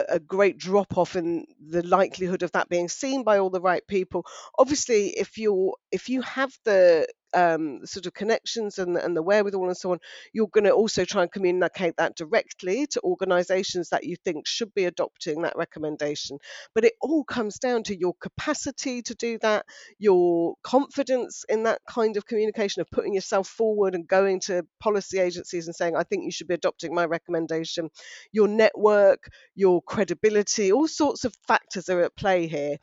a, 0.08 0.20
great 0.20 0.58
drop 0.58 0.96
off 0.98 1.16
in 1.16 1.46
the 1.68 1.82
likelihood 1.86 2.42
of 2.42 2.52
that 2.52 2.68
being 2.68 2.88
seen 2.88 3.24
by 3.24 3.38
all 3.38 3.50
the 3.50 3.60
right 3.60 3.86
people. 3.86 4.24
Obviously, 4.58 5.08
if 5.10 5.38
you're 5.38 5.74
if 5.90 6.08
you 6.08 6.22
have 6.22 6.52
the 6.64 7.06
um, 7.34 7.84
sort 7.84 8.06
of 8.06 8.14
connections 8.14 8.78
and, 8.78 8.96
and 8.96 9.16
the 9.16 9.22
wherewithal 9.22 9.66
and 9.66 9.76
so 9.76 9.92
on, 9.92 9.98
you're 10.32 10.48
going 10.48 10.64
to 10.64 10.72
also 10.72 11.04
try 11.04 11.22
and 11.22 11.32
communicate 11.32 11.96
that 11.96 12.16
directly 12.16 12.86
to 12.88 13.00
organisations 13.02 13.90
that 13.90 14.04
you 14.04 14.16
think 14.24 14.46
should 14.46 14.72
be 14.74 14.84
adopting 14.84 15.42
that 15.42 15.56
recommendation. 15.56 16.38
But 16.74 16.84
it 16.84 16.94
all 17.00 17.24
comes 17.24 17.58
down 17.58 17.82
to 17.84 17.98
your 17.98 18.14
capacity 18.20 19.02
to 19.02 19.14
do 19.14 19.38
that, 19.42 19.66
your 19.98 20.54
confidence 20.62 21.44
in 21.48 21.64
that 21.64 21.80
kind 21.88 22.16
of 22.16 22.26
communication 22.26 22.80
of 22.80 22.90
putting 22.90 23.14
yourself 23.14 23.48
forward 23.48 23.94
and 23.94 24.06
going 24.06 24.40
to 24.40 24.66
policy 24.80 25.18
agencies 25.18 25.66
and 25.66 25.74
saying, 25.74 25.96
I 25.96 26.02
think 26.04 26.24
you 26.24 26.30
should 26.30 26.48
be 26.48 26.54
adopting 26.54 26.94
my 26.94 27.04
recommendation, 27.04 27.90
your 28.32 28.48
network, 28.48 29.30
your 29.54 29.82
credibility, 29.82 30.72
all 30.72 30.88
sorts 30.88 31.24
of 31.24 31.34
factors 31.46 31.88
are 31.88 32.02
at 32.02 32.16
play 32.16 32.46
here. 32.46 32.76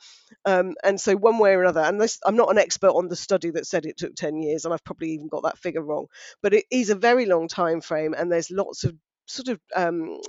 Um, 0.45 0.75
and 0.83 0.99
so, 0.99 1.15
one 1.15 1.39
way 1.39 1.53
or 1.53 1.61
another, 1.61 1.81
and 1.81 1.99
this, 1.99 2.19
I'm 2.25 2.35
not 2.35 2.51
an 2.51 2.57
expert 2.57 2.91
on 2.91 3.07
the 3.07 3.15
study 3.15 3.51
that 3.51 3.65
said 3.65 3.85
it 3.85 3.97
took 3.97 4.15
10 4.15 4.34
10 4.35 4.41
years, 4.41 4.65
and 4.65 4.73
I've 4.73 4.83
probably 4.83 5.11
even 5.11 5.27
got 5.27 5.43
that 5.43 5.57
figure 5.57 5.83
wrong. 5.83 6.07
But 6.41 6.53
it 6.53 6.65
is 6.71 6.89
a 6.89 6.95
very 6.95 7.25
long 7.25 7.47
time 7.47 7.81
frame, 7.81 8.13
and 8.13 8.31
there's 8.31 8.51
lots 8.51 8.83
of 8.83 8.95
sort 9.27 9.47
of 9.49 9.59
um, 9.75 10.19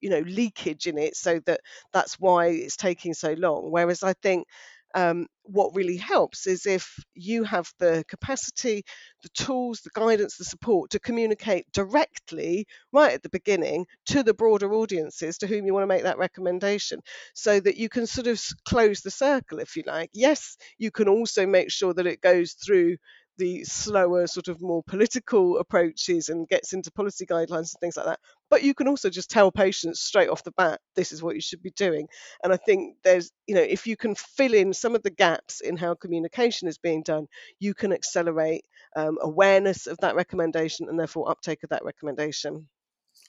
you 0.00 0.10
know 0.10 0.20
leakage 0.20 0.86
in 0.86 0.98
it 0.98 1.16
so 1.16 1.40
that 1.46 1.60
that's 1.92 2.14
why 2.20 2.46
it's 2.48 2.76
taking 2.76 3.14
so 3.14 3.32
long 3.32 3.70
whereas 3.70 4.02
i 4.02 4.12
think 4.14 4.46
um, 4.94 5.26
what 5.42 5.74
really 5.74 5.98
helps 5.98 6.46
is 6.46 6.64
if 6.64 6.96
you 7.14 7.44
have 7.44 7.70
the 7.78 8.04
capacity, 8.08 8.84
the 9.22 9.28
tools, 9.28 9.82
the 9.82 9.90
guidance, 9.92 10.38
the 10.38 10.44
support 10.46 10.90
to 10.90 10.98
communicate 10.98 11.70
directly 11.72 12.66
right 12.90 13.12
at 13.12 13.22
the 13.22 13.28
beginning 13.28 13.84
to 14.06 14.22
the 14.22 14.32
broader 14.32 14.72
audiences 14.72 15.36
to 15.38 15.46
whom 15.46 15.66
you 15.66 15.74
want 15.74 15.82
to 15.82 15.88
make 15.88 16.04
that 16.04 16.16
recommendation 16.16 17.00
so 17.34 17.60
that 17.60 17.76
you 17.76 17.90
can 17.90 18.06
sort 18.06 18.26
of 18.28 18.40
close 18.66 19.02
the 19.02 19.10
circle, 19.10 19.58
if 19.58 19.76
you 19.76 19.82
like. 19.86 20.08
Yes, 20.14 20.56
you 20.78 20.90
can 20.90 21.06
also 21.06 21.46
make 21.46 21.70
sure 21.70 21.92
that 21.92 22.06
it 22.06 22.22
goes 22.22 22.52
through 22.54 22.96
the 23.38 23.64
slower, 23.64 24.26
sort 24.26 24.48
of 24.48 24.60
more 24.60 24.82
political 24.82 25.58
approaches 25.58 26.28
and 26.28 26.48
gets 26.48 26.72
into 26.72 26.92
policy 26.92 27.24
guidelines 27.24 27.72
and 27.72 27.80
things 27.80 27.96
like 27.96 28.06
that. 28.06 28.20
But 28.50 28.62
you 28.62 28.74
can 28.74 28.88
also 28.88 29.10
just 29.10 29.30
tell 29.30 29.50
patients 29.50 30.00
straight 30.00 30.28
off 30.28 30.44
the 30.44 30.52
bat, 30.52 30.80
this 30.94 31.12
is 31.12 31.22
what 31.22 31.34
you 31.34 31.40
should 31.40 31.62
be 31.62 31.70
doing. 31.70 32.08
And 32.42 32.52
I 32.52 32.56
think 32.56 32.96
there's, 33.04 33.30
you 33.46 33.54
know, 33.54 33.62
if 33.62 33.86
you 33.86 33.96
can 33.96 34.14
fill 34.14 34.54
in 34.54 34.72
some 34.74 34.94
of 34.94 35.02
the 35.02 35.10
gaps 35.10 35.60
in 35.60 35.76
how 35.76 35.94
communication 35.94 36.68
is 36.68 36.78
being 36.78 37.02
done, 37.02 37.26
you 37.58 37.74
can 37.74 37.92
accelerate 37.92 38.64
um, 38.96 39.18
awareness 39.20 39.86
of 39.86 39.98
that 39.98 40.16
recommendation 40.16 40.88
and 40.88 40.98
therefore 40.98 41.30
uptake 41.30 41.62
of 41.62 41.70
that 41.70 41.84
recommendation. 41.84 42.68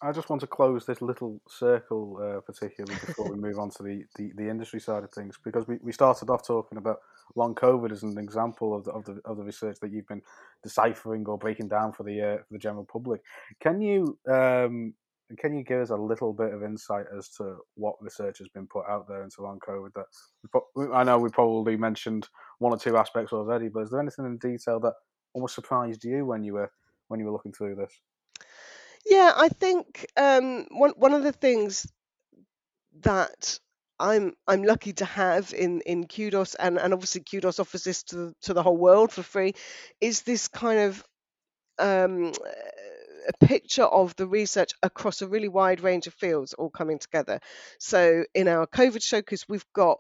I 0.02 0.14
just 0.14 0.30
want 0.30 0.40
to 0.42 0.48
close 0.48 0.86
this 0.86 1.02
little 1.02 1.42
circle, 1.50 2.20
uh, 2.22 2.40
particularly 2.42 2.98
before 3.06 3.30
we 3.30 3.36
move 3.36 3.60
on 3.60 3.70
to 3.72 3.84
the, 3.84 4.06
the, 4.16 4.32
the, 4.38 4.50
industry 4.50 4.80
side 4.80 5.04
of 5.04 5.12
things, 5.12 5.38
because 5.44 5.68
we, 5.68 5.78
we 5.82 5.92
started 5.92 6.30
off 6.30 6.48
talking 6.48 6.78
about 6.78 7.00
long 7.36 7.54
COVID 7.54 7.92
as 7.92 8.04
an 8.04 8.18
example 8.18 8.74
of 8.74 8.86
the, 8.86 8.92
of 8.92 9.04
the 9.04 9.20
of 9.26 9.36
the 9.36 9.44
research 9.44 9.78
that 9.82 9.92
you've 9.92 10.08
been 10.08 10.22
deciphering 10.64 11.26
or 11.28 11.38
breaking 11.38 11.68
down 11.68 11.92
for 11.92 12.04
the 12.04 12.22
uh, 12.22 12.38
for 12.38 12.48
the 12.52 12.60
general 12.60 12.86
public. 12.90 13.22
Can 13.62 13.82
you 13.82 14.18
um, 14.30 14.94
can 15.38 15.54
you 15.54 15.64
give 15.64 15.82
us 15.82 15.90
a 15.90 15.96
little 15.96 16.32
bit 16.32 16.54
of 16.54 16.64
insight 16.64 17.06
as 17.16 17.30
to 17.32 17.58
what 17.76 17.96
research 18.02 18.40
has 18.40 18.48
been 18.48 18.68
put 18.68 18.86
out 18.88 19.06
there 19.08 19.24
into 19.24 19.42
long 19.42 19.60
COVID? 19.60 19.90
That 19.96 20.94
I 20.94 21.04
know 21.04 21.20
we 21.20 21.30
probably 21.30 21.76
mentioned 21.76 22.30
one 22.60 22.72
or 22.72 22.80
two 22.80 22.96
aspects 22.96 23.34
already, 23.34 23.68
but 23.68 23.82
is 23.82 23.90
there 23.90 24.00
anything 24.00 24.26
in 24.26 24.38
detail 24.38 24.80
that 24.80 24.94
almost 25.34 25.56
surprised 25.56 26.06
you 26.06 26.26
when 26.26 26.44
you 26.44 26.54
were 26.54 26.72
when 27.10 27.20
you 27.20 27.26
were 27.26 27.34
looking 27.34 27.52
through 27.52 27.76
this? 27.76 28.00
Yeah, 29.06 29.34
I 29.36 29.50
think 29.50 30.06
um, 30.18 30.68
one 30.72 30.92
one 30.98 31.14
of 31.14 31.24
the 31.24 31.32
things 31.32 31.88
that 33.02 33.60
I'm 34.00 34.34
I'm 34.48 34.64
lucky 34.64 34.94
to 34.94 35.06
have 35.06 35.54
in 35.54 35.82
in 35.82 36.08
Kudos 36.08 36.56
and 36.56 36.78
and 36.78 36.94
obviously 36.94 37.22
Kudos 37.22 37.60
offers 37.60 37.84
this 37.84 38.04
to 38.04 38.16
the, 38.16 38.36
to 38.44 38.54
the 38.54 38.64
whole 38.64 38.78
world 38.78 39.12
for 39.12 39.24
free 39.24 39.54
is 40.00 40.22
this 40.22 40.48
kind 40.48 40.80
of 40.80 41.04
um, 41.80 42.34
a 43.28 43.46
picture 43.46 43.84
of 43.84 44.16
the 44.16 44.28
research 44.28 44.72
across 44.84 45.22
a 45.22 45.28
really 45.28 45.48
wide 45.48 45.82
range 45.82 46.08
of 46.08 46.14
fields 46.14 46.54
all 46.54 46.70
coming 46.70 47.00
together. 47.00 47.40
So 47.80 48.26
in 48.34 48.48
our 48.48 48.68
COVID 48.68 49.04
showcase, 49.04 49.48
we've 49.48 49.66
got 49.74 50.00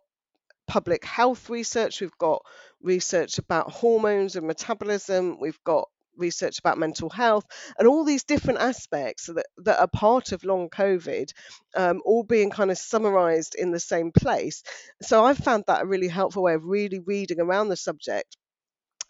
public 0.67 1.03
health 1.05 1.49
research, 1.49 2.01
we've 2.01 2.17
got 2.17 2.41
research 2.81 3.38
about 3.38 3.71
hormones 3.71 4.35
and 4.35 4.47
metabolism, 4.47 5.39
we've 5.39 5.59
got 5.63 5.88
research 6.19 6.60
about 6.60 6.77
mental 6.77 7.10
health 7.10 7.45
and 7.77 7.88
all 7.88 8.03
these 8.03 8.23
different 8.23 8.60
aspects 8.60 9.25
that, 9.27 9.45
that 9.58 9.79
are 9.79 9.88
part 9.88 10.32
of 10.32 10.43
long 10.43 10.69
COVID, 10.69 11.32
um, 11.75 12.01
all 12.05 12.23
being 12.23 12.49
kind 12.49 12.71
of 12.71 12.77
summarized 12.77 13.55
in 13.55 13.71
the 13.71 13.79
same 13.79 14.12
place. 14.12 14.63
So 15.01 15.25
I've 15.25 15.38
found 15.38 15.63
that 15.67 15.84
a 15.84 15.88
really 15.88 16.08
helpful 16.08 16.43
way 16.43 16.53
of 16.53 16.63
really 16.63 16.99
reading 16.99 17.39
around 17.39 17.69
the 17.69 17.77
subject 17.77 18.36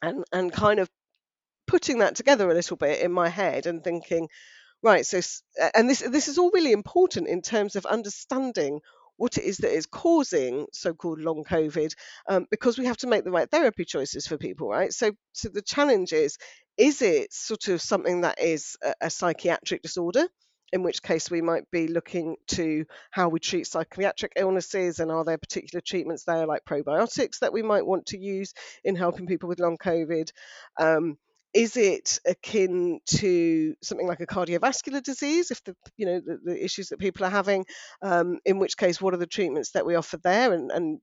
and, 0.01 0.23
and 0.31 0.51
kind 0.51 0.79
of 0.79 0.89
putting 1.67 1.99
that 1.99 2.15
together 2.15 2.49
a 2.49 2.53
little 2.53 2.77
bit 2.77 3.01
in 3.01 3.11
my 3.11 3.29
head 3.29 3.67
and 3.67 3.83
thinking, 3.83 4.27
right, 4.81 5.05
so, 5.05 5.19
and 5.75 5.89
this, 5.89 5.99
this 5.99 6.27
is 6.27 6.37
all 6.37 6.51
really 6.51 6.71
important 6.71 7.27
in 7.27 7.41
terms 7.41 7.75
of 7.75 7.85
understanding 7.85 8.79
what 9.17 9.37
it 9.37 9.43
is 9.43 9.57
that 9.57 9.75
is 9.75 9.85
causing 9.85 10.65
so-called 10.71 11.19
long 11.19 11.43
COVID, 11.43 11.93
um, 12.29 12.45
because 12.49 12.77
we 12.77 12.85
have 12.85 12.95
to 12.95 13.07
make 13.07 13.25
the 13.25 13.31
right 13.31 13.51
therapy 13.51 13.83
choices 13.83 14.25
for 14.25 14.37
people, 14.37 14.69
right? 14.69 14.93
So, 14.93 15.11
so 15.33 15.49
the 15.49 15.61
challenge 15.61 16.13
is, 16.13 16.37
is 16.79 17.01
it 17.03 17.33
sort 17.33 17.67
of 17.67 17.81
something 17.81 18.21
that 18.21 18.41
is 18.41 18.77
a, 18.83 18.93
a 19.01 19.09
psychiatric 19.09 19.83
disorder? 19.83 20.27
in 20.71 20.83
which 20.83 21.01
case 21.01 21.31
we 21.31 21.41
might 21.41 21.69
be 21.71 21.87
looking 21.87 22.35
to 22.47 22.85
how 23.11 23.27
we 23.29 23.39
treat 23.39 23.65
psychiatric 23.65 24.33
illnesses 24.35 24.99
and 24.99 25.11
are 25.11 25.25
there 25.25 25.37
particular 25.37 25.81
treatments 25.81 26.25
there 26.25 26.45
like 26.45 26.63
probiotics 26.63 27.39
that 27.39 27.51
we 27.51 27.63
might 27.63 27.85
want 27.85 28.05
to 28.05 28.19
use 28.19 28.53
in 28.83 28.95
helping 28.95 29.25
people 29.25 29.49
with 29.49 29.59
long 29.59 29.77
covid? 29.77 30.31
Um, 30.79 31.17
is 31.53 31.75
it 31.77 32.19
akin 32.27 32.99
to 33.07 33.73
something 33.81 34.07
like 34.07 34.19
a 34.19 34.27
cardiovascular 34.27 35.01
disease 35.01 35.49
if 35.49 35.63
the 35.63 35.75
you 35.97 36.05
know 36.05 36.21
the, 36.23 36.37
the 36.43 36.63
issues 36.63 36.89
that 36.89 36.99
people 36.99 37.25
are 37.25 37.31
having? 37.31 37.65
Um, 38.03 38.39
in 38.45 38.59
which 38.59 38.77
case 38.77 39.01
what 39.01 39.15
are 39.15 39.17
the 39.17 39.25
treatments 39.25 39.71
that 39.71 39.85
we 39.85 39.95
offer 39.95 40.17
there? 40.17 40.53
And, 40.53 40.71
and 40.71 40.99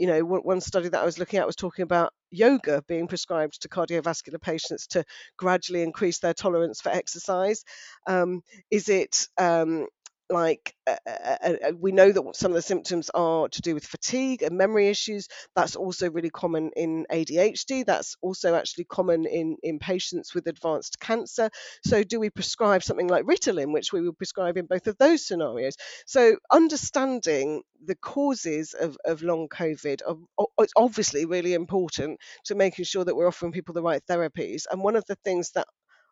you 0.00 0.06
know 0.06 0.20
one 0.24 0.60
study 0.60 0.88
that 0.88 1.02
i 1.02 1.04
was 1.04 1.18
looking 1.18 1.38
at 1.38 1.46
was 1.46 1.56
talking 1.56 1.82
about 1.82 2.12
yoga 2.30 2.82
being 2.88 3.06
prescribed 3.06 3.60
to 3.60 3.68
cardiovascular 3.68 4.40
patients 4.40 4.86
to 4.86 5.04
gradually 5.36 5.82
increase 5.82 6.20
their 6.20 6.34
tolerance 6.34 6.80
for 6.80 6.90
exercise. 6.90 7.64
Um, 8.06 8.42
is 8.70 8.88
it 8.88 9.26
um, 9.38 9.86
like 10.30 10.74
uh, 10.86 10.96
uh, 11.06 11.36
uh, 11.42 11.52
uh, 11.68 11.72
we 11.78 11.92
know 11.92 12.12
that 12.12 12.36
some 12.36 12.52
of 12.52 12.54
the 12.54 12.62
symptoms 12.62 13.10
are 13.14 13.48
to 13.48 13.62
do 13.62 13.74
with 13.74 13.84
fatigue 13.84 14.42
and 14.42 14.56
memory 14.56 14.88
issues. 14.88 15.28
That's 15.54 15.76
also 15.76 16.10
really 16.10 16.30
common 16.30 16.70
in 16.76 17.06
adhd 17.10 17.84
that's 17.86 18.16
also 18.22 18.54
actually 18.54 18.84
common 18.84 19.26
in 19.26 19.56
in 19.62 19.78
patients 19.78 20.34
with 20.34 20.46
advanced 20.46 21.00
cancer. 21.00 21.50
So 21.84 22.02
do 22.02 22.20
we 22.20 22.30
prescribe 22.30 22.82
something 22.82 23.08
like 23.08 23.24
ritalin 23.24 23.72
which 23.72 23.92
we 23.92 24.00
would 24.02 24.16
prescribe 24.16 24.56
in 24.56 24.66
both 24.66 24.86
of 24.86 24.96
those 24.98 25.26
scenarios? 25.26 25.76
So 26.06 26.36
understanding 26.50 27.62
the 27.84 27.96
causes 27.96 28.74
of, 28.74 28.96
of 29.04 29.22
long 29.22 29.48
covid 29.48 30.02
are, 30.06 30.46
it's 30.58 30.72
obviously 30.76 31.24
really 31.24 31.54
important 31.54 32.20
to 32.44 32.54
making 32.54 32.84
sure 32.84 33.04
that 33.04 33.14
we're 33.14 33.28
offering 33.28 33.52
people 33.52 33.74
the 33.74 33.82
right 33.82 34.02
therapies. 34.08 34.64
And 34.70 34.82
one 34.82 34.96
of 34.96 35.04
the 35.06 35.16
things 35.24 35.52
that 35.52 35.66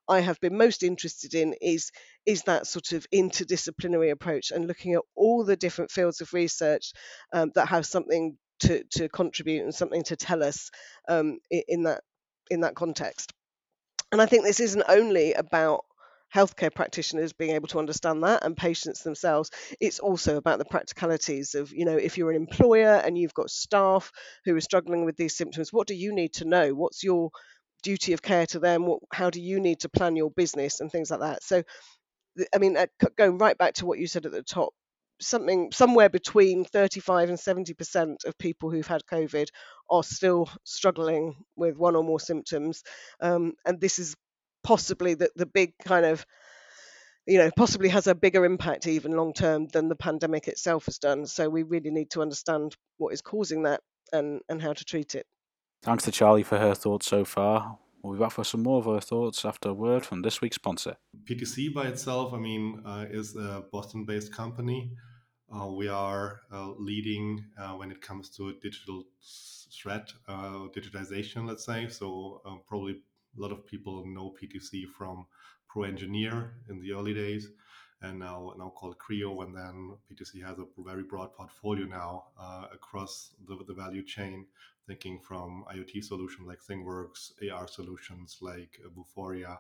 I 0.09 0.21
have 0.21 0.41
been 0.41 0.57
most 0.57 0.83
interested 0.83 1.35
in 1.35 1.55
is 1.61 1.91
is 2.27 2.43
that 2.43 2.67
sort 2.67 2.93
of 2.93 3.07
interdisciplinary 3.15 4.11
approach 4.11 4.51
and 4.51 4.67
looking 4.67 4.95
at 4.95 5.03
all 5.15 5.45
the 5.45 5.57
different 5.57 5.91
fields 5.91 6.21
of 6.21 6.33
research 6.33 6.93
um, 7.33 7.53
that 7.55 7.69
have 7.69 7.87
something 7.87 8.37
to, 8.61 8.85
to 8.93 9.09
contribute 9.09 9.63
and 9.63 9.75
something 9.75 10.03
to 10.05 10.17
tell 10.17 10.43
us 10.43 10.71
um, 11.09 11.39
in, 11.51 11.85
that 11.85 12.03
in 12.51 12.61
that 12.63 12.75
context. 12.75 13.33
And 14.11 14.21
I 14.21 14.27
think 14.27 14.45
this 14.45 14.61
isn't 14.61 14.85
only 14.89 15.35
about 15.35 15.85
healthcare 16.35 16.75
practitioners 16.75 17.33
being 17.33 17.53
able 17.55 17.69
to 17.69 17.79
understand 17.79 18.23
that 18.23 18.45
and 18.45 18.55
patients 18.55 19.03
themselves 19.03 19.51
it's 19.81 19.99
also 19.99 20.37
about 20.37 20.59
the 20.59 20.65
practicalities 20.67 21.55
of 21.55 21.73
you 21.73 21.87
know 21.87 21.97
if 21.97 22.19
you're 22.19 22.31
an 22.31 22.37
employer 22.37 23.01
and 23.03 23.17
you've 23.17 23.33
got 23.33 23.49
staff 23.49 24.13
who 24.45 24.55
are 24.55 24.61
struggling 24.61 25.07
with 25.07 25.17
these 25.17 25.35
symptoms 25.35 25.73
what 25.73 25.87
do 25.87 25.95
you 25.95 26.15
need 26.15 26.31
to 26.35 26.45
know 26.45 26.75
what's 26.75 27.03
your 27.03 27.31
duty 27.83 28.13
of 28.13 28.23
care 28.23 28.47
to 28.47 28.59
them 28.59 28.87
what, 28.87 29.01
how 29.13 29.31
do 29.31 29.41
you 29.41 29.61
need 29.61 29.81
to 29.81 29.89
plan 29.89 30.17
your 30.17 30.31
business 30.31 30.81
and 30.81 30.91
things 30.91 31.11
like 31.11 31.21
that. 31.21 31.43
So 31.43 31.63
i 32.55 32.59
mean 32.59 32.77
uh, 32.77 32.87
going 33.17 33.37
right 33.39 33.59
back 33.59 33.75
to 33.75 33.85
what 33.85 33.99
you 33.99 34.07
said 34.07 34.25
at 34.25 34.31
the 34.31 34.45
top 34.45 34.73
something 35.21 35.73
somewhere 35.73 36.09
between 36.09 36.65
35 36.65 37.31
and 37.31 37.41
70 37.41 37.75
percent 37.75 38.25
of 38.25 38.39
people 38.39 38.71
who've 38.71 38.87
had 38.87 39.03
covid 39.11 39.49
are 39.91 40.03
still 40.03 40.49
struggling 40.65 41.35
with 41.57 41.77
one 41.77 41.97
or 41.97 42.05
more 42.05 42.21
symptoms. 42.21 42.83
Um, 43.21 43.55
and 43.65 43.81
this 43.81 43.99
is 43.99 44.17
possibly 44.63 45.15
the, 45.15 45.31
the 45.37 45.47
big 45.47 45.73
kind 45.85 46.05
of 46.05 46.25
you 47.27 47.39
know 47.39 47.51
possibly 47.57 47.89
has 47.89 48.07
a 48.07 48.15
bigger 48.15 48.45
impact 48.45 48.87
even 48.87 49.13
long 49.13 49.33
term 49.33 49.67
than 49.69 49.89
the 49.89 49.97
pandemic 49.97 50.49
itself 50.49 50.87
has 50.87 50.99
done. 50.99 51.27
So 51.27 51.49
we 51.49 51.63
really 51.63 51.91
need 51.91 52.11
to 52.11 52.23
understand 52.23 52.77
what 52.99 53.13
is 53.13 53.23
causing 53.23 53.65
that 53.65 53.81
and 54.13 54.41
and 54.49 54.63
how 54.63 54.73
to 54.73 54.85
treat 54.85 55.15
it 55.15 55.27
Thanks 55.83 56.05
to 56.05 56.11
Charlie 56.11 56.43
for 56.43 56.59
her 56.59 56.75
thoughts 56.75 57.07
so 57.07 57.25
far. 57.25 57.79
We'll 58.03 58.15
be 58.15 58.21
back 58.21 58.33
for 58.33 58.45
some 58.45 58.63
more 58.63 58.79
of 58.79 58.87
her 58.87 59.01
thoughts 59.01 59.45
after 59.45 59.71
a 59.71 59.75
word 59.75 60.05
from 60.05 60.23
this 60.23 60.41
week's 60.41 60.57
sponsor. 60.57 60.97
PTC 61.25 61.73
by 61.73 61.87
itself, 61.87 62.33
I 62.33 62.39
mean, 62.39 62.83
uh, 62.85 63.07
is 63.11 63.37
a 63.37 63.65
Boston 63.73 64.05
based 64.05 64.33
company. 64.33 64.93
Uh, 65.53 65.67
we 65.67 65.89
are 65.89 66.41
uh, 66.53 66.73
leading 66.79 67.45
uh, 67.59 67.73
when 67.73 67.91
it 67.91 68.01
comes 68.01 68.29
to 68.31 68.55
digital 68.61 69.05
thread, 69.73 70.05
uh, 70.29 70.69
digitization, 70.77 71.47
let's 71.47 71.65
say. 71.65 71.89
So, 71.89 72.43
uh, 72.45 72.57
probably 72.67 72.93
a 73.37 73.41
lot 73.41 73.53
of 73.53 73.67
people 73.67 74.05
know 74.07 74.35
PTC 74.41 74.85
from 74.97 75.27
Pro 75.69 75.85
Engineer 75.85 76.55
in 76.69 76.81
the 76.81 76.93
early 76.93 77.15
days 77.15 77.49
and 78.03 78.19
now 78.19 78.55
now 78.59 78.73
called 78.75 78.97
Creo. 78.99 79.45
And 79.45 79.55
then 79.55 79.97
PTC 80.11 80.45
has 80.45 80.59
a 80.59 80.67
very 80.79 81.03
broad 81.03 81.33
portfolio 81.33 81.87
now 81.87 82.25
uh, 82.41 82.67
across 82.73 83.31
the, 83.47 83.59
the 83.67 83.75
value 83.75 84.05
chain, 84.05 84.47
thinking 84.87 85.21
from 85.21 85.65
IoT 85.73 86.05
solutions 86.05 86.47
like 86.47 86.61
ThingWorx, 86.63 87.33
AR 87.53 87.67
solutions 87.69 88.39
like 88.41 88.79
Vuforia, 88.97 89.59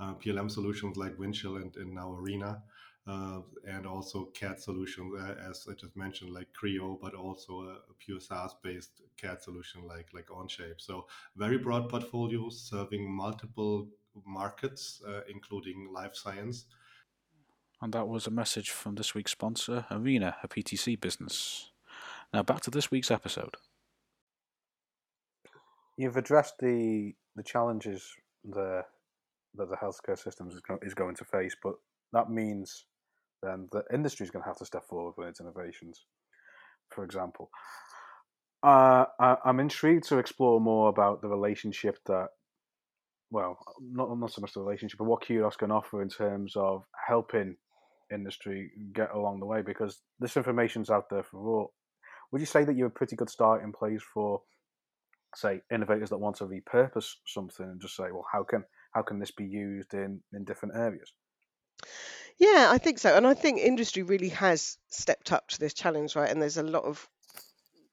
uh, 0.00 0.14
PLM 0.14 0.50
solutions 0.50 0.96
like 0.96 1.16
Windchill 1.16 1.56
and, 1.56 1.74
and 1.76 1.94
now 1.94 2.12
Arena. 2.14 2.62
Uh, 3.06 3.40
and 3.66 3.86
also 3.86 4.26
CAD 4.34 4.60
solutions, 4.60 5.14
uh, 5.18 5.34
as 5.48 5.66
I 5.66 5.72
just 5.72 5.96
mentioned, 5.96 6.30
like 6.30 6.48
Creo, 6.52 7.00
but 7.00 7.14
also 7.14 7.62
a, 7.62 7.72
a 7.72 7.94
pure 7.98 8.20
SaaS-based 8.20 9.00
CAD 9.16 9.42
solution 9.42 9.80
like 9.88 10.08
like 10.12 10.26
Onshape. 10.26 10.78
So 10.78 11.06
very 11.34 11.56
broad 11.56 11.88
portfolio 11.88 12.50
serving 12.50 13.10
multiple 13.10 13.88
markets, 14.26 15.00
uh, 15.08 15.20
including 15.26 15.88
life 15.90 16.14
science 16.14 16.66
And 17.80 17.92
that 17.92 18.08
was 18.08 18.26
a 18.26 18.30
message 18.30 18.70
from 18.70 18.96
this 18.96 19.14
week's 19.14 19.32
sponsor, 19.32 19.86
Arena, 19.90 20.36
a 20.42 20.48
PTC 20.48 21.00
business. 21.00 21.70
Now 22.32 22.42
back 22.42 22.60
to 22.62 22.70
this 22.70 22.90
week's 22.90 23.10
episode. 23.10 23.56
You've 25.96 26.16
addressed 26.16 26.54
the 26.60 27.14
the 27.36 27.42
challenges 27.42 28.12
the 28.44 28.82
that 29.54 29.70
the 29.70 29.76
healthcare 29.76 30.18
system 30.18 30.50
is, 30.82 30.94
going 30.94 31.14
to 31.16 31.24
face, 31.24 31.56
but 31.62 31.74
that 32.12 32.30
means 32.30 32.84
then 33.42 33.68
the 33.72 33.82
industry 33.92 34.24
is 34.24 34.30
going 34.30 34.42
to 34.42 34.48
have 34.48 34.58
to 34.58 34.64
step 34.64 34.84
forward 34.84 35.14
with 35.16 35.28
its 35.28 35.40
innovations. 35.40 36.04
For 36.90 37.04
example, 37.04 37.50
uh, 38.62 39.06
I, 39.18 39.36
I'm 39.44 39.60
intrigued 39.60 40.08
to 40.08 40.18
explore 40.18 40.60
more 40.60 40.88
about 40.88 41.22
the 41.22 41.28
relationship 41.28 41.98
that, 42.06 42.28
well, 43.30 43.58
not 43.80 44.16
not 44.18 44.32
so 44.32 44.40
much 44.40 44.52
the 44.52 44.60
relationship, 44.60 44.98
but 44.98 45.04
what 45.04 45.26
Kudos 45.26 45.56
can 45.56 45.70
offer 45.70 46.02
in 46.02 46.08
terms 46.08 46.54
of 46.56 46.84
helping 47.06 47.56
industry 48.12 48.70
get 48.92 49.10
along 49.14 49.40
the 49.40 49.46
way, 49.46 49.62
because 49.62 50.00
this 50.18 50.36
information's 50.36 50.90
out 50.90 51.10
there 51.10 51.22
for 51.22 51.38
all. 51.48 51.72
Would 52.30 52.40
you 52.40 52.46
say 52.46 52.64
that 52.64 52.76
you're 52.76 52.88
a 52.88 52.90
pretty 52.90 53.16
good 53.16 53.30
start 53.30 53.62
in 53.62 53.72
place 53.72 54.02
for, 54.14 54.42
say, 55.34 55.62
innovators 55.72 56.10
that 56.10 56.18
want 56.18 56.36
to 56.36 56.44
repurpose 56.44 57.14
something 57.26 57.66
and 57.66 57.80
just 57.80 57.96
say, 57.96 58.10
well, 58.12 58.26
how 58.30 58.44
can 58.44 58.64
how 58.92 59.02
can 59.02 59.18
this 59.18 59.30
be 59.30 59.44
used 59.44 59.94
in 59.94 60.20
in 60.32 60.44
different 60.44 60.76
areas? 60.76 61.12
Yeah, 62.38 62.68
I 62.70 62.78
think 62.78 62.98
so. 62.98 63.16
And 63.16 63.26
I 63.26 63.34
think 63.34 63.58
industry 63.58 64.02
really 64.02 64.28
has 64.30 64.78
stepped 64.88 65.32
up 65.32 65.48
to 65.48 65.58
this 65.58 65.74
challenge, 65.74 66.14
right? 66.16 66.30
And 66.30 66.40
there's 66.40 66.56
a 66.56 66.62
lot 66.62 66.84
of 66.84 67.08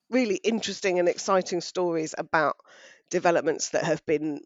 really 0.09 0.35
interesting 0.35 0.99
and 0.99 1.09
exciting 1.09 1.61
stories 1.61 2.13
about 2.17 2.57
developments 3.09 3.69
that 3.69 3.85
have 3.85 4.05
been 4.05 4.41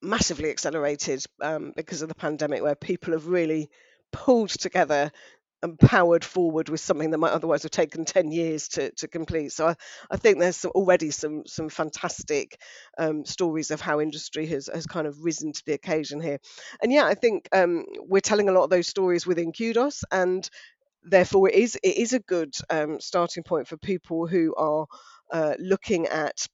massively 0.00 0.50
accelerated 0.50 1.24
um, 1.40 1.72
because 1.76 2.02
of 2.02 2.08
the 2.08 2.14
pandemic, 2.14 2.62
where 2.62 2.74
people 2.74 3.12
have 3.12 3.26
really 3.26 3.70
pulled 4.12 4.50
together 4.50 5.10
and 5.62 5.78
powered 5.78 6.24
forward 6.24 6.68
with 6.68 6.80
something 6.80 7.10
that 7.10 7.18
might 7.18 7.32
otherwise 7.32 7.62
have 7.62 7.70
taken 7.70 8.04
10 8.04 8.32
years 8.32 8.68
to, 8.68 8.90
to 8.92 9.06
complete. 9.06 9.52
So 9.52 9.68
I, 9.68 9.76
I 10.10 10.16
think 10.16 10.38
there's 10.38 10.56
some, 10.56 10.72
already 10.72 11.10
some 11.12 11.44
some 11.46 11.68
fantastic 11.68 12.60
um, 12.98 13.24
stories 13.24 13.70
of 13.70 13.80
how 13.80 14.00
industry 14.00 14.46
has, 14.46 14.68
has 14.72 14.86
kind 14.86 15.06
of 15.06 15.24
risen 15.24 15.52
to 15.52 15.62
the 15.64 15.74
occasion 15.74 16.20
here. 16.20 16.38
And 16.82 16.92
yeah, 16.92 17.04
I 17.04 17.14
think 17.14 17.48
um, 17.52 17.84
we're 18.00 18.20
telling 18.20 18.48
a 18.48 18.52
lot 18.52 18.64
of 18.64 18.70
those 18.70 18.88
stories 18.88 19.26
within 19.26 19.52
Kudos 19.52 20.04
and 20.10 20.48
therefore 21.04 21.48
it 21.48 21.54
is 21.54 21.76
it 21.82 21.96
is 21.96 22.12
a 22.12 22.20
good 22.20 22.54
um, 22.70 23.00
starting 23.00 23.42
point 23.42 23.68
for 23.68 23.76
people 23.76 24.26
who 24.26 24.54
are 24.56 24.86
uh, 25.32 25.54
looking 25.58 26.06
at 26.06 26.46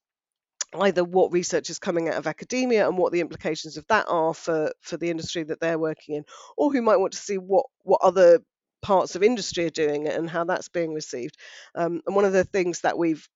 either 0.74 1.02
what 1.02 1.32
research 1.32 1.70
is 1.70 1.78
coming 1.78 2.08
out 2.08 2.16
of 2.16 2.26
academia 2.26 2.86
and 2.86 2.98
what 2.98 3.12
the 3.12 3.20
implications 3.20 3.76
of 3.76 3.86
that 3.88 4.06
are 4.08 4.34
for 4.34 4.72
for 4.80 4.96
the 4.96 5.10
industry 5.10 5.42
that 5.42 5.60
they're 5.60 5.78
working 5.78 6.16
in 6.16 6.24
or 6.56 6.70
who 6.72 6.82
might 6.82 6.98
want 6.98 7.12
to 7.12 7.18
see 7.18 7.38
what 7.38 7.66
what 7.82 8.00
other 8.02 8.40
parts 8.82 9.16
of 9.16 9.22
industry 9.22 9.64
are 9.64 9.70
doing 9.70 10.06
it 10.06 10.14
and 10.14 10.30
how 10.30 10.44
that's 10.44 10.68
being 10.68 10.92
received. 10.92 11.36
Um, 11.74 12.00
and 12.06 12.14
one 12.14 12.24
of 12.24 12.32
the 12.32 12.44
things 12.44 12.82
that 12.82 12.98
we've 12.98 13.26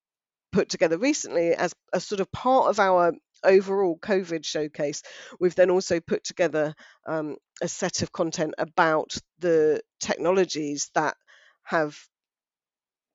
put 0.52 0.68
together 0.68 0.98
recently 0.98 1.54
as 1.54 1.74
a 1.92 2.00
sort 2.00 2.20
of 2.20 2.30
part 2.30 2.68
of 2.68 2.78
our 2.78 3.12
overall 3.44 3.98
covid 3.98 4.44
showcase 4.44 5.02
we've 5.40 5.56
then 5.56 5.70
also 5.70 5.98
put 5.98 6.22
together 6.22 6.74
um, 7.08 7.36
a 7.60 7.66
set 7.66 8.02
of 8.02 8.12
content 8.12 8.54
about 8.58 9.16
the 9.40 9.80
technologies 9.98 10.90
that 10.94 11.16
have 11.64 11.98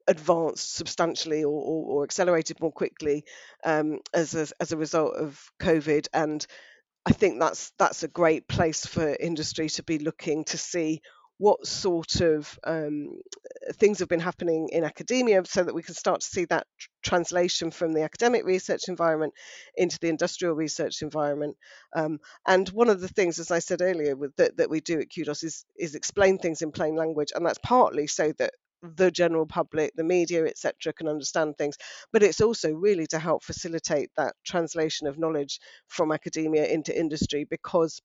advanced 0.07 0.75
substantially 0.75 1.43
or, 1.43 1.61
or, 1.61 1.85
or 1.85 2.03
accelerated 2.03 2.59
more 2.61 2.71
quickly 2.71 3.25
um, 3.63 3.99
as, 4.13 4.35
a, 4.35 4.47
as 4.59 4.71
a 4.71 4.77
result 4.77 5.15
of 5.15 5.39
COVID. 5.59 6.07
And 6.13 6.45
I 7.05 7.13
think 7.13 7.39
that's 7.39 7.71
that's 7.77 8.03
a 8.03 8.09
great 8.09 8.47
place 8.49 8.85
for 8.85 9.15
industry 9.17 9.69
to 9.69 9.83
be 9.83 9.99
looking 9.99 10.43
to 10.45 10.57
see 10.57 11.01
what 11.37 11.65
sort 11.67 12.19
of 12.21 12.59
um, 12.63 13.19
things 13.73 13.99
have 13.99 14.09
been 14.09 14.19
happening 14.19 14.69
in 14.71 14.83
academia 14.83 15.41
so 15.45 15.63
that 15.63 15.75
we 15.75 15.83
can 15.83 15.93
start 15.93 16.21
to 16.21 16.27
see 16.27 16.45
that 16.45 16.65
tr- 16.79 16.89
translation 17.03 17.69
from 17.69 17.93
the 17.93 18.01
academic 18.01 18.43
research 18.43 18.87
environment 18.87 19.33
into 19.75 19.99
the 19.99 20.09
industrial 20.09 20.55
research 20.55 21.01
environment. 21.01 21.55
Um, 21.95 22.19
and 22.45 22.67
one 22.69 22.89
of 22.89 22.99
the 22.99 23.07
things, 23.07 23.39
as 23.39 23.51
I 23.51 23.59
said 23.59 23.81
earlier, 23.81 24.15
with, 24.15 24.35
that, 24.37 24.57
that 24.57 24.69
we 24.69 24.81
do 24.81 24.99
at 24.99 25.13
Kudos 25.13 25.43
is, 25.43 25.63
is 25.77 25.93
explain 25.93 26.39
things 26.39 26.61
in 26.61 26.71
plain 26.71 26.95
language. 26.95 27.31
And 27.35 27.45
that's 27.45 27.59
partly 27.59 28.07
so 28.07 28.33
that 28.39 28.51
the 28.81 29.11
general 29.11 29.45
public, 29.45 29.93
the 29.95 30.03
media, 30.03 30.45
etc., 30.45 30.93
can 30.93 31.07
understand 31.07 31.57
things. 31.57 31.77
But 32.11 32.23
it's 32.23 32.41
also 32.41 32.71
really 32.73 33.07
to 33.07 33.19
help 33.19 33.43
facilitate 33.43 34.09
that 34.17 34.35
translation 34.45 35.07
of 35.07 35.17
knowledge 35.17 35.59
from 35.87 36.11
academia 36.11 36.65
into 36.65 36.97
industry 36.97 37.45
because 37.49 38.01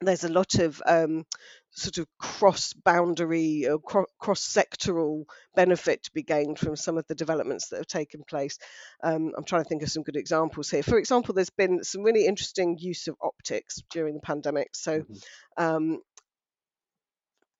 there's 0.00 0.24
a 0.24 0.28
lot 0.28 0.56
of 0.56 0.82
um, 0.86 1.24
sort 1.70 1.98
of 1.98 2.06
cross 2.18 2.74
boundary 2.74 3.66
or 3.66 3.78
cro- 3.78 4.06
cross 4.18 4.46
sectoral 4.46 5.24
benefit 5.54 6.02
to 6.02 6.10
be 6.12 6.22
gained 6.22 6.58
from 6.58 6.76
some 6.76 6.98
of 6.98 7.06
the 7.08 7.14
developments 7.14 7.68
that 7.68 7.78
have 7.78 7.86
taken 7.86 8.22
place. 8.28 8.58
Um, 9.02 9.32
I'm 9.36 9.44
trying 9.44 9.62
to 9.62 9.68
think 9.68 9.82
of 9.82 9.90
some 9.90 10.02
good 10.02 10.16
examples 10.16 10.70
here. 10.70 10.82
For 10.82 10.98
example, 10.98 11.34
there's 11.34 11.50
been 11.50 11.82
some 11.82 12.02
really 12.02 12.26
interesting 12.26 12.76
use 12.78 13.08
of 13.08 13.16
optics 13.22 13.82
during 13.90 14.14
the 14.14 14.20
pandemic. 14.20 14.70
So, 14.74 15.00
mm-hmm. 15.00 15.64
um, 15.64 16.00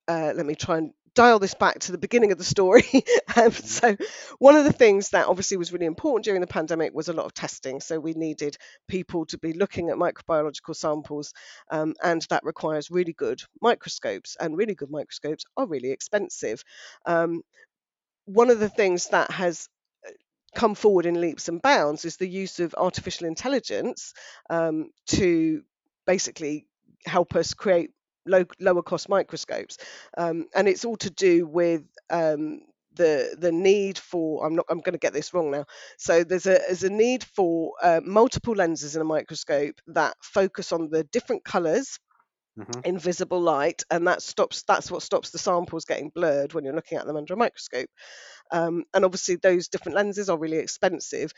uh, 0.08 0.32
let 0.36 0.44
me 0.46 0.54
try 0.54 0.78
and 0.78 0.92
dial 1.16 1.40
this 1.40 1.54
back 1.54 1.80
to 1.80 1.92
the 1.92 1.98
beginning 1.98 2.30
of 2.30 2.38
the 2.38 2.44
story. 2.44 2.84
um, 3.36 3.50
so, 3.50 3.96
one 4.38 4.54
of 4.54 4.64
the 4.64 4.72
things 4.72 5.10
that 5.10 5.26
obviously 5.26 5.56
was 5.56 5.72
really 5.72 5.86
important 5.86 6.24
during 6.24 6.40
the 6.40 6.46
pandemic 6.46 6.94
was 6.94 7.08
a 7.08 7.12
lot 7.12 7.26
of 7.26 7.34
testing. 7.34 7.80
So, 7.80 7.98
we 7.98 8.12
needed 8.12 8.56
people 8.86 9.26
to 9.26 9.38
be 9.38 9.52
looking 9.52 9.90
at 9.90 9.96
microbiological 9.96 10.76
samples, 10.76 11.32
um, 11.70 11.94
and 12.02 12.22
that 12.30 12.44
requires 12.44 12.90
really 12.90 13.14
good 13.14 13.42
microscopes, 13.60 14.36
and 14.38 14.56
really 14.56 14.76
good 14.76 14.90
microscopes 14.90 15.44
are 15.56 15.66
really 15.66 15.90
expensive. 15.90 16.62
Um, 17.04 17.42
one 18.26 18.50
of 18.50 18.60
the 18.60 18.68
things 18.68 19.08
that 19.08 19.30
has 19.30 19.68
uh, 20.06 20.10
come 20.54 20.74
forward 20.74 21.06
in 21.06 21.20
leaps 21.20 21.48
and 21.48 21.62
bounds 21.62 22.04
is 22.04 22.16
the 22.16 22.28
use 22.28 22.60
of 22.60 22.74
artificial 22.76 23.26
intelligence 23.26 24.12
um, 24.50 24.90
to 25.06 25.62
basically 26.06 26.66
help 27.04 27.34
us 27.36 27.54
create 27.54 27.90
low, 28.26 28.44
lower 28.60 28.82
cost 28.82 29.08
microscopes, 29.08 29.78
um, 30.16 30.46
and 30.54 30.68
it's 30.68 30.84
all 30.84 30.96
to 30.98 31.10
do 31.10 31.46
with 31.46 31.82
um, 32.10 32.60
the 32.94 33.36
the 33.38 33.52
need 33.52 33.98
for 33.98 34.46
I'm 34.46 34.56
not 34.56 34.66
I'm 34.68 34.80
going 34.80 34.94
to 34.94 34.98
get 34.98 35.12
this 35.12 35.34
wrong 35.34 35.50
now. 35.50 35.66
So 35.98 36.24
there's 36.24 36.46
a 36.46 36.58
there's 36.66 36.84
a 36.84 36.90
need 36.90 37.24
for 37.24 37.72
uh, 37.82 38.00
multiple 38.04 38.54
lenses 38.54 38.96
in 38.96 39.02
a 39.02 39.06
microscope 39.06 39.80
that 39.88 40.16
focus 40.22 40.72
on 40.72 40.88
the 40.90 41.04
different 41.04 41.44
colours 41.44 41.98
Mm-hmm. 42.58 42.80
in 42.84 42.98
visible 42.98 43.40
light, 43.40 43.82
and 43.90 44.06
that 44.06 44.22
stops. 44.22 44.62
That's 44.66 44.90
what 44.90 45.02
stops 45.02 45.30
the 45.30 45.38
samples 45.38 45.84
getting 45.84 46.10
blurred 46.10 46.52
when 46.54 46.64
you're 46.64 46.74
looking 46.74 46.98
at 46.98 47.06
them 47.06 47.16
under 47.16 47.34
a 47.34 47.36
microscope. 47.36 47.90
Um, 48.52 48.84
and 48.94 49.04
obviously, 49.04 49.36
those 49.36 49.68
different 49.68 49.96
lenses 49.96 50.28
are 50.30 50.38
really 50.38 50.58
expensive. 50.58 51.32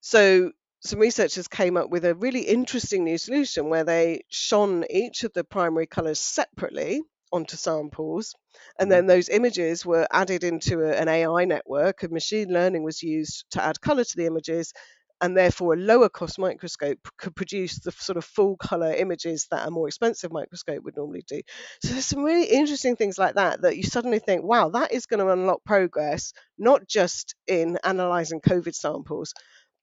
So 0.00 0.52
some 0.80 1.00
researchers 1.00 1.48
came 1.48 1.76
up 1.76 1.90
with 1.90 2.04
a 2.04 2.14
really 2.14 2.42
interesting 2.42 3.04
new 3.04 3.18
solution 3.18 3.68
where 3.68 3.84
they 3.84 4.22
shone 4.28 4.84
each 4.90 5.24
of 5.24 5.32
the 5.32 5.44
primary 5.44 5.86
colours 5.86 6.20
separately 6.20 7.02
onto 7.32 7.56
samples 7.56 8.34
and 8.78 8.90
then 8.90 9.00
mm-hmm. 9.00 9.08
those 9.08 9.28
images 9.28 9.84
were 9.84 10.06
added 10.10 10.44
into 10.44 10.80
a, 10.80 10.92
an 10.92 11.08
AI 11.08 11.44
network 11.44 12.02
and 12.02 12.12
machine 12.12 12.48
learning 12.48 12.82
was 12.82 13.02
used 13.02 13.44
to 13.50 13.62
add 13.62 13.80
colour 13.80 14.04
to 14.04 14.16
the 14.16 14.26
images 14.26 14.72
and 15.20 15.36
therefore 15.36 15.74
a 15.74 15.76
lower 15.76 16.08
cost 16.08 16.38
microscope 16.38 16.98
could 17.16 17.34
produce 17.34 17.80
the 17.80 17.90
sort 17.92 18.16
of 18.16 18.24
full 18.24 18.56
color 18.56 18.92
images 18.92 19.46
that 19.50 19.66
a 19.66 19.70
more 19.70 19.88
expensive 19.88 20.32
microscope 20.32 20.82
would 20.84 20.96
normally 20.96 21.24
do. 21.26 21.40
So 21.82 21.92
there's 21.92 22.06
some 22.06 22.22
really 22.22 22.44
interesting 22.44 22.96
things 22.96 23.18
like 23.18 23.34
that 23.34 23.62
that 23.62 23.76
you 23.76 23.82
suddenly 23.82 24.20
think, 24.20 24.44
wow, 24.44 24.68
that 24.70 24.92
is 24.92 25.06
going 25.06 25.18
to 25.20 25.32
unlock 25.32 25.64
progress, 25.64 26.32
not 26.56 26.86
just 26.86 27.34
in 27.46 27.78
analyzing 27.82 28.40
COVID 28.40 28.74
samples, 28.74 29.34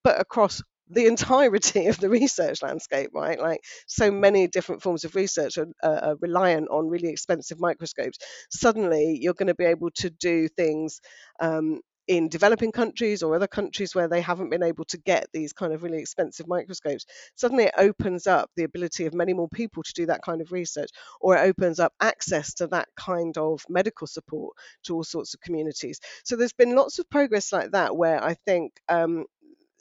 but 0.03 0.19
across 0.19 0.61
the 0.89 1.07
entirety 1.07 1.87
of 1.87 1.99
the 1.99 2.09
research 2.09 2.61
landscape, 2.61 3.09
right? 3.13 3.39
Like 3.39 3.61
so 3.87 4.11
many 4.11 4.47
different 4.47 4.81
forms 4.81 5.03
of 5.03 5.15
research 5.15 5.57
are, 5.57 5.67
are 5.83 6.15
reliant 6.21 6.69
on 6.69 6.87
really 6.89 7.09
expensive 7.09 7.59
microscopes. 7.59 8.19
Suddenly, 8.49 9.17
you're 9.21 9.33
going 9.33 9.47
to 9.47 9.55
be 9.55 9.65
able 9.65 9.91
to 9.95 10.09
do 10.09 10.47
things 10.47 11.01
um, 11.39 11.81
in 12.07 12.29
developing 12.29 12.71
countries 12.71 13.23
or 13.23 13.35
other 13.35 13.47
countries 13.47 13.95
where 13.95 14.07
they 14.07 14.21
haven't 14.21 14.51
been 14.51 14.61
able 14.61 14.85
to 14.85 14.97
get 14.99 15.27
these 15.33 15.53
kind 15.53 15.73
of 15.73 15.81
really 15.81 15.97
expensive 15.97 16.47
microscopes. 16.47 17.05
Suddenly, 17.35 17.65
it 17.65 17.73
opens 17.77 18.27
up 18.27 18.51
the 18.55 18.63
ability 18.63 19.05
of 19.07 19.13
many 19.13 19.33
more 19.33 19.49
people 19.49 19.81
to 19.81 19.93
do 19.93 20.05
that 20.05 20.21
kind 20.23 20.41
of 20.41 20.51
research, 20.51 20.91
or 21.19 21.35
it 21.35 21.41
opens 21.41 21.79
up 21.79 21.93
access 21.99 22.53
to 22.55 22.67
that 22.67 22.89
kind 22.95 23.37
of 23.39 23.63
medical 23.69 24.05
support 24.05 24.55
to 24.83 24.93
all 24.95 25.03
sorts 25.03 25.33
of 25.33 25.41
communities. 25.41 25.99
So, 26.23 26.35
there's 26.35 26.53
been 26.53 26.75
lots 26.75 26.99
of 26.99 27.09
progress 27.09 27.51
like 27.51 27.71
that 27.71 27.95
where 27.95 28.23
I 28.23 28.35
think 28.45 28.73
um, 28.87 29.25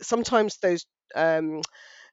sometimes 0.01 0.59
those 0.59 0.87
um, 1.15 1.63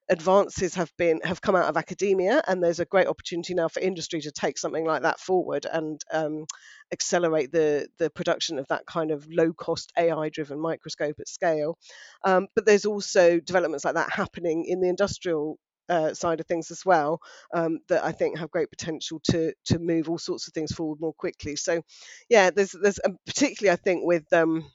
advances 0.10 0.76
have 0.76 0.92
been 0.98 1.22
have 1.24 1.42
come 1.42 1.56
out 1.56 1.70
of 1.70 1.78
academia 1.78 2.42
and 2.48 2.62
there's 2.62 2.80
a 2.82 2.86
great 2.86 3.08
opportunity 3.08 3.54
now 3.54 3.68
for 3.68 3.80
industry 3.80 4.20
to 4.20 4.32
take 4.32 4.58
something 4.58 4.86
like 4.86 5.04
that 5.04 5.20
forward 5.20 5.66
and 5.72 6.02
um, 6.12 6.46
accelerate 6.92 7.52
the 7.52 7.88
the 7.98 8.10
production 8.10 8.60
of 8.60 8.68
that 8.68 8.86
kind 8.86 9.12
of 9.12 9.26
low 9.32 9.54
cost 9.54 9.92
AI 9.98 10.30
driven 10.30 10.60
microscope 10.60 11.16
at 11.20 11.30
scale 11.30 11.78
um, 12.26 12.48
but 12.56 12.66
there's 12.66 12.86
also 12.86 13.40
developments 13.40 13.86
like 13.86 13.96
that 13.96 14.12
happening 14.12 14.66
in 14.68 14.82
the 14.82 14.90
industrial 14.90 15.58
uh, 15.90 16.14
side 16.14 16.40
of 16.40 16.46
things 16.46 16.72
as 16.72 16.86
well 16.86 17.20
um, 17.54 17.80
that 17.90 18.04
I 18.04 18.12
think 18.12 18.38
have 18.38 18.52
great 18.52 18.70
potential 18.70 19.20
to 19.32 19.54
to 19.66 19.80
move 19.80 20.10
all 20.10 20.18
sorts 20.18 20.48
of 20.48 20.54
things 20.54 20.72
forward 20.72 21.02
more 21.02 21.14
quickly. 21.14 21.58
So, 21.58 21.82
yeah, 22.30 22.50
there's 22.50 22.74
there's 22.82 23.00
particularly 23.26 23.74
I 23.74 23.76
think 23.76 24.06
with 24.06 24.32
um, 24.32 24.72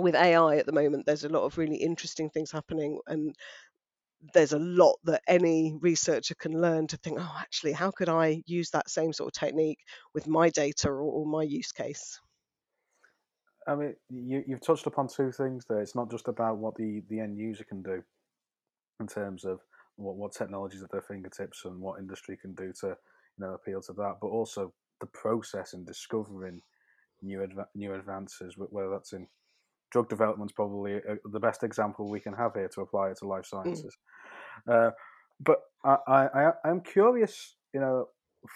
with 0.00 0.14
AI 0.14 0.56
at 0.56 0.66
the 0.66 0.72
moment, 0.72 1.06
there's 1.06 1.24
a 1.24 1.28
lot 1.28 1.44
of 1.44 1.58
really 1.58 1.76
interesting 1.76 2.30
things 2.30 2.50
happening, 2.50 3.00
and 3.06 3.34
there's 4.34 4.52
a 4.52 4.58
lot 4.58 4.96
that 5.04 5.22
any 5.28 5.76
researcher 5.80 6.34
can 6.34 6.60
learn 6.60 6.86
to 6.88 6.96
think, 6.98 7.18
oh, 7.20 7.36
actually, 7.38 7.72
how 7.72 7.90
could 7.90 8.08
I 8.08 8.42
use 8.46 8.70
that 8.70 8.90
same 8.90 9.12
sort 9.12 9.28
of 9.28 9.40
technique 9.40 9.78
with 10.14 10.26
my 10.26 10.50
data 10.50 10.88
or, 10.88 11.00
or 11.00 11.26
my 11.26 11.42
use 11.42 11.72
case? 11.72 12.20
I 13.66 13.74
mean, 13.74 13.94
you, 14.08 14.42
you've 14.46 14.62
touched 14.62 14.86
upon 14.86 15.08
two 15.08 15.30
things 15.30 15.66
there. 15.68 15.80
It's 15.80 15.94
not 15.94 16.10
just 16.10 16.26
about 16.26 16.56
what 16.56 16.74
the, 16.76 17.02
the 17.08 17.20
end 17.20 17.36
user 17.36 17.64
can 17.64 17.82
do 17.82 18.02
in 18.98 19.06
terms 19.06 19.44
of 19.44 19.60
what, 19.96 20.16
what 20.16 20.32
technologies 20.32 20.82
at 20.82 20.90
their 20.90 21.02
fingertips 21.02 21.64
and 21.64 21.78
what 21.78 22.00
industry 22.00 22.38
can 22.40 22.54
do 22.54 22.72
to 22.80 22.88
you 22.88 23.46
know 23.46 23.54
appeal 23.54 23.82
to 23.82 23.92
that, 23.92 24.16
but 24.20 24.28
also 24.28 24.72
the 25.00 25.06
process 25.06 25.74
in 25.74 25.84
discovering 25.84 26.62
new 27.22 27.40
adva- 27.40 27.68
new 27.74 27.94
advances, 27.94 28.54
whether 28.56 28.90
that's 28.90 29.12
in 29.12 29.26
drug 29.90 30.08
development, 30.08 30.50
is 30.50 30.54
probably 30.54 30.94
a, 30.96 31.16
the 31.30 31.40
best 31.40 31.62
example 31.62 32.08
we 32.08 32.20
can 32.20 32.34
have 32.34 32.54
here 32.54 32.68
to 32.74 32.80
apply 32.82 33.10
it 33.10 33.18
to 33.18 33.26
life 33.26 33.44
mm. 33.44 33.50
sciences. 33.50 33.96
Mm. 34.68 34.88
Uh, 34.88 34.90
but 35.40 35.58
I, 35.84 35.96
I, 36.06 36.50
I 36.64 36.70
am 36.70 36.80
curious, 36.80 37.56
you 37.72 37.80
know, 37.80 38.06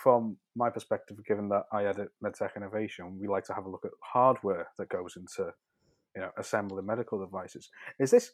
from 0.03 0.37
my 0.57 0.71
perspective, 0.71 1.17
given 1.27 1.49
that 1.49 1.65
I 1.73 1.85
edit 1.85 2.09
MedTech 2.25 2.57
Innovation, 2.57 3.19
we 3.21 3.29
like 3.29 3.45
to 3.45 3.55
have 3.55 3.67
a 3.67 3.71
look 3.71 3.85
at 3.85 3.91
hardware 4.01 4.69
that 4.79 4.89
goes 4.89 5.17
into, 5.17 5.53
you 6.15 6.23
know, 6.23 6.31
assembling 6.39 6.87
medical 6.87 7.19
devices. 7.25 7.71
Is 7.99 8.11
this 8.11 8.33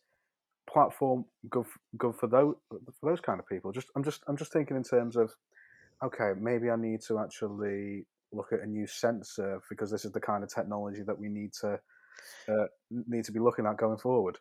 platform 0.71 1.25
good 1.49 1.65
good 1.97 2.15
for 2.15 2.27
those 2.27 2.55
for 2.71 3.11
those 3.11 3.21
kind 3.21 3.41
of 3.41 3.49
people? 3.49 3.73
Just 3.73 3.89
I'm 3.97 4.05
just 4.05 4.23
I'm 4.29 4.37
just 4.37 4.53
thinking 4.53 4.77
in 4.77 4.83
terms 4.83 5.17
of, 5.17 5.33
okay, 6.05 6.33
maybe 6.39 6.71
I 6.71 6.77
need 6.77 7.01
to 7.09 7.19
actually 7.19 8.07
look 8.33 8.53
at 8.53 8.61
a 8.61 8.67
new 8.67 8.87
sensor 8.87 9.61
because 9.71 9.91
this 9.91 10.05
is 10.05 10.13
the 10.13 10.21
kind 10.21 10.45
of 10.45 10.55
technology 10.55 11.03
that 11.03 11.19
we 11.19 11.29
need 11.29 11.53
to 11.63 11.81
uh, 12.49 12.67
need 12.91 13.25
to 13.25 13.33
be 13.33 13.41
looking 13.41 13.67
at 13.67 13.77
going 13.77 13.99
forward. 13.99 14.39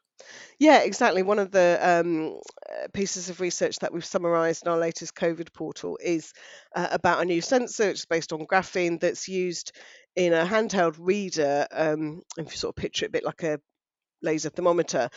Yeah, 0.59 0.79
exactly. 0.79 1.23
One 1.23 1.39
of 1.39 1.51
the 1.51 1.77
um, 1.81 2.39
uh, 2.69 2.87
pieces 2.93 3.29
of 3.29 3.39
research 3.39 3.79
that 3.79 3.93
we've 3.93 4.05
summarised 4.05 4.65
in 4.65 4.71
our 4.71 4.77
latest 4.77 5.15
COVID 5.15 5.53
portal 5.53 5.97
is 6.01 6.33
uh, 6.75 6.87
about 6.91 7.21
a 7.21 7.25
new 7.25 7.41
sensor. 7.41 7.89
It's 7.89 8.05
based 8.05 8.33
on 8.33 8.47
graphene 8.47 8.99
that's 8.99 9.27
used 9.27 9.73
in 10.15 10.33
a 10.33 10.45
handheld 10.45 10.95
reader. 10.97 11.67
Um, 11.71 12.21
if 12.37 12.51
you 12.51 12.57
sort 12.57 12.77
of 12.77 12.81
picture 12.81 13.05
it 13.05 13.09
a 13.09 13.11
bit 13.11 13.25
like 13.25 13.43
a 13.43 13.59
laser 14.21 14.49
thermometer 14.49 15.09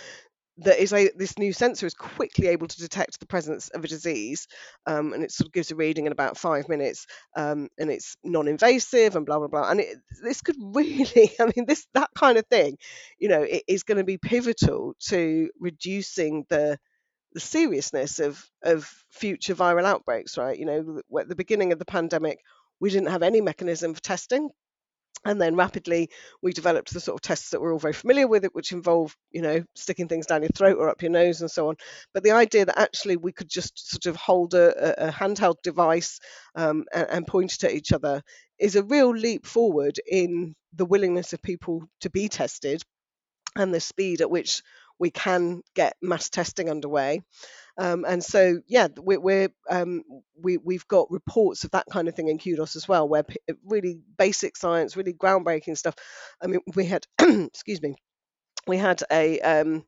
that 0.64 0.78
is 0.78 0.92
a, 0.92 1.10
this 1.16 1.38
new 1.38 1.52
sensor 1.52 1.86
is 1.86 1.94
quickly 1.94 2.48
able 2.48 2.66
to 2.66 2.78
detect 2.78 3.20
the 3.20 3.26
presence 3.26 3.68
of 3.70 3.84
a 3.84 3.88
disease 3.88 4.46
um, 4.86 5.12
and 5.12 5.22
it 5.22 5.32
sort 5.32 5.46
of 5.46 5.52
gives 5.52 5.70
a 5.70 5.76
reading 5.76 6.06
in 6.06 6.12
about 6.12 6.36
five 6.36 6.68
minutes 6.68 7.06
um, 7.36 7.68
and 7.78 7.90
it's 7.90 8.16
non-invasive 8.24 9.16
and 9.16 9.26
blah 9.26 9.38
blah 9.38 9.48
blah. 9.48 9.70
And 9.70 9.80
it, 9.80 9.96
this 10.22 10.42
could 10.42 10.56
really 10.60 11.32
i 11.40 11.44
mean 11.44 11.66
this 11.66 11.86
that 11.94 12.10
kind 12.16 12.38
of 12.38 12.46
thing 12.46 12.76
you 13.18 13.28
know 13.28 13.42
it 13.42 13.62
is 13.66 13.82
going 13.82 13.98
to 13.98 14.04
be 14.04 14.18
pivotal 14.18 14.94
to 15.08 15.50
reducing 15.58 16.44
the 16.48 16.78
the 17.32 17.40
seriousness 17.40 18.18
of 18.18 18.44
of 18.62 18.84
future 19.10 19.54
viral 19.54 19.84
outbreaks 19.84 20.36
right? 20.36 20.58
You 20.58 20.66
know 20.66 21.00
at 21.18 21.28
the 21.28 21.36
beginning 21.36 21.72
of 21.72 21.78
the 21.78 21.84
pandemic 21.84 22.40
we 22.80 22.90
didn't 22.90 23.10
have 23.10 23.22
any 23.22 23.40
mechanism 23.40 23.94
for 23.94 24.00
testing 24.00 24.50
and 25.24 25.40
then 25.40 25.56
rapidly 25.56 26.08
we 26.42 26.52
developed 26.52 26.92
the 26.92 27.00
sort 27.00 27.16
of 27.16 27.20
tests 27.20 27.50
that 27.50 27.60
we're 27.60 27.72
all 27.72 27.78
very 27.78 27.92
familiar 27.92 28.26
with 28.26 28.44
it 28.44 28.54
which 28.54 28.72
involve 28.72 29.16
you 29.30 29.42
know 29.42 29.62
sticking 29.74 30.08
things 30.08 30.26
down 30.26 30.42
your 30.42 30.50
throat 30.54 30.78
or 30.78 30.88
up 30.88 31.02
your 31.02 31.10
nose 31.10 31.40
and 31.40 31.50
so 31.50 31.68
on. 31.68 31.76
But 32.14 32.22
the 32.22 32.32
idea 32.32 32.64
that 32.64 32.78
actually 32.78 33.16
we 33.16 33.32
could 33.32 33.48
just 33.48 33.90
sort 33.90 34.06
of 34.06 34.16
hold 34.16 34.54
a, 34.54 35.08
a 35.08 35.12
handheld 35.12 35.56
device 35.62 36.20
um, 36.54 36.84
and, 36.92 37.06
and, 37.10 37.26
point 37.26 37.52
it 37.54 37.64
at 37.64 37.72
each 37.72 37.92
other 37.92 38.22
is 38.58 38.76
a 38.76 38.82
real 38.82 39.10
leap 39.10 39.46
forward 39.46 40.00
in 40.10 40.54
the 40.74 40.84
willingness 40.84 41.32
of 41.32 41.42
people 41.42 41.84
to 42.00 42.10
be 42.10 42.28
tested 42.28 42.82
and 43.56 43.72
the 43.74 43.80
speed 43.80 44.20
at 44.20 44.30
which 44.30 44.62
we 44.98 45.10
can 45.10 45.62
get 45.74 45.96
mass 46.02 46.28
testing 46.28 46.70
underway 46.70 47.22
um, 47.80 48.04
and 48.06 48.22
so, 48.22 48.60
yeah, 48.68 48.88
we're, 48.98 49.18
we're 49.18 49.48
um, 49.70 50.02
we 50.38 50.58
we've 50.58 50.86
got 50.86 51.10
reports 51.10 51.64
of 51.64 51.70
that 51.70 51.86
kind 51.90 52.08
of 52.08 52.14
thing 52.14 52.28
in 52.28 52.38
Kudos 52.38 52.76
as 52.76 52.86
well, 52.86 53.08
where 53.08 53.24
really 53.64 53.98
basic 54.18 54.58
science, 54.58 54.98
really 54.98 55.14
groundbreaking 55.14 55.78
stuff. 55.78 55.94
I 56.42 56.46
mean, 56.46 56.60
we 56.74 56.84
had, 56.84 57.06
excuse 57.18 57.80
me, 57.80 57.94
we 58.66 58.76
had 58.76 59.02
a 59.10 59.40
um, 59.40 59.86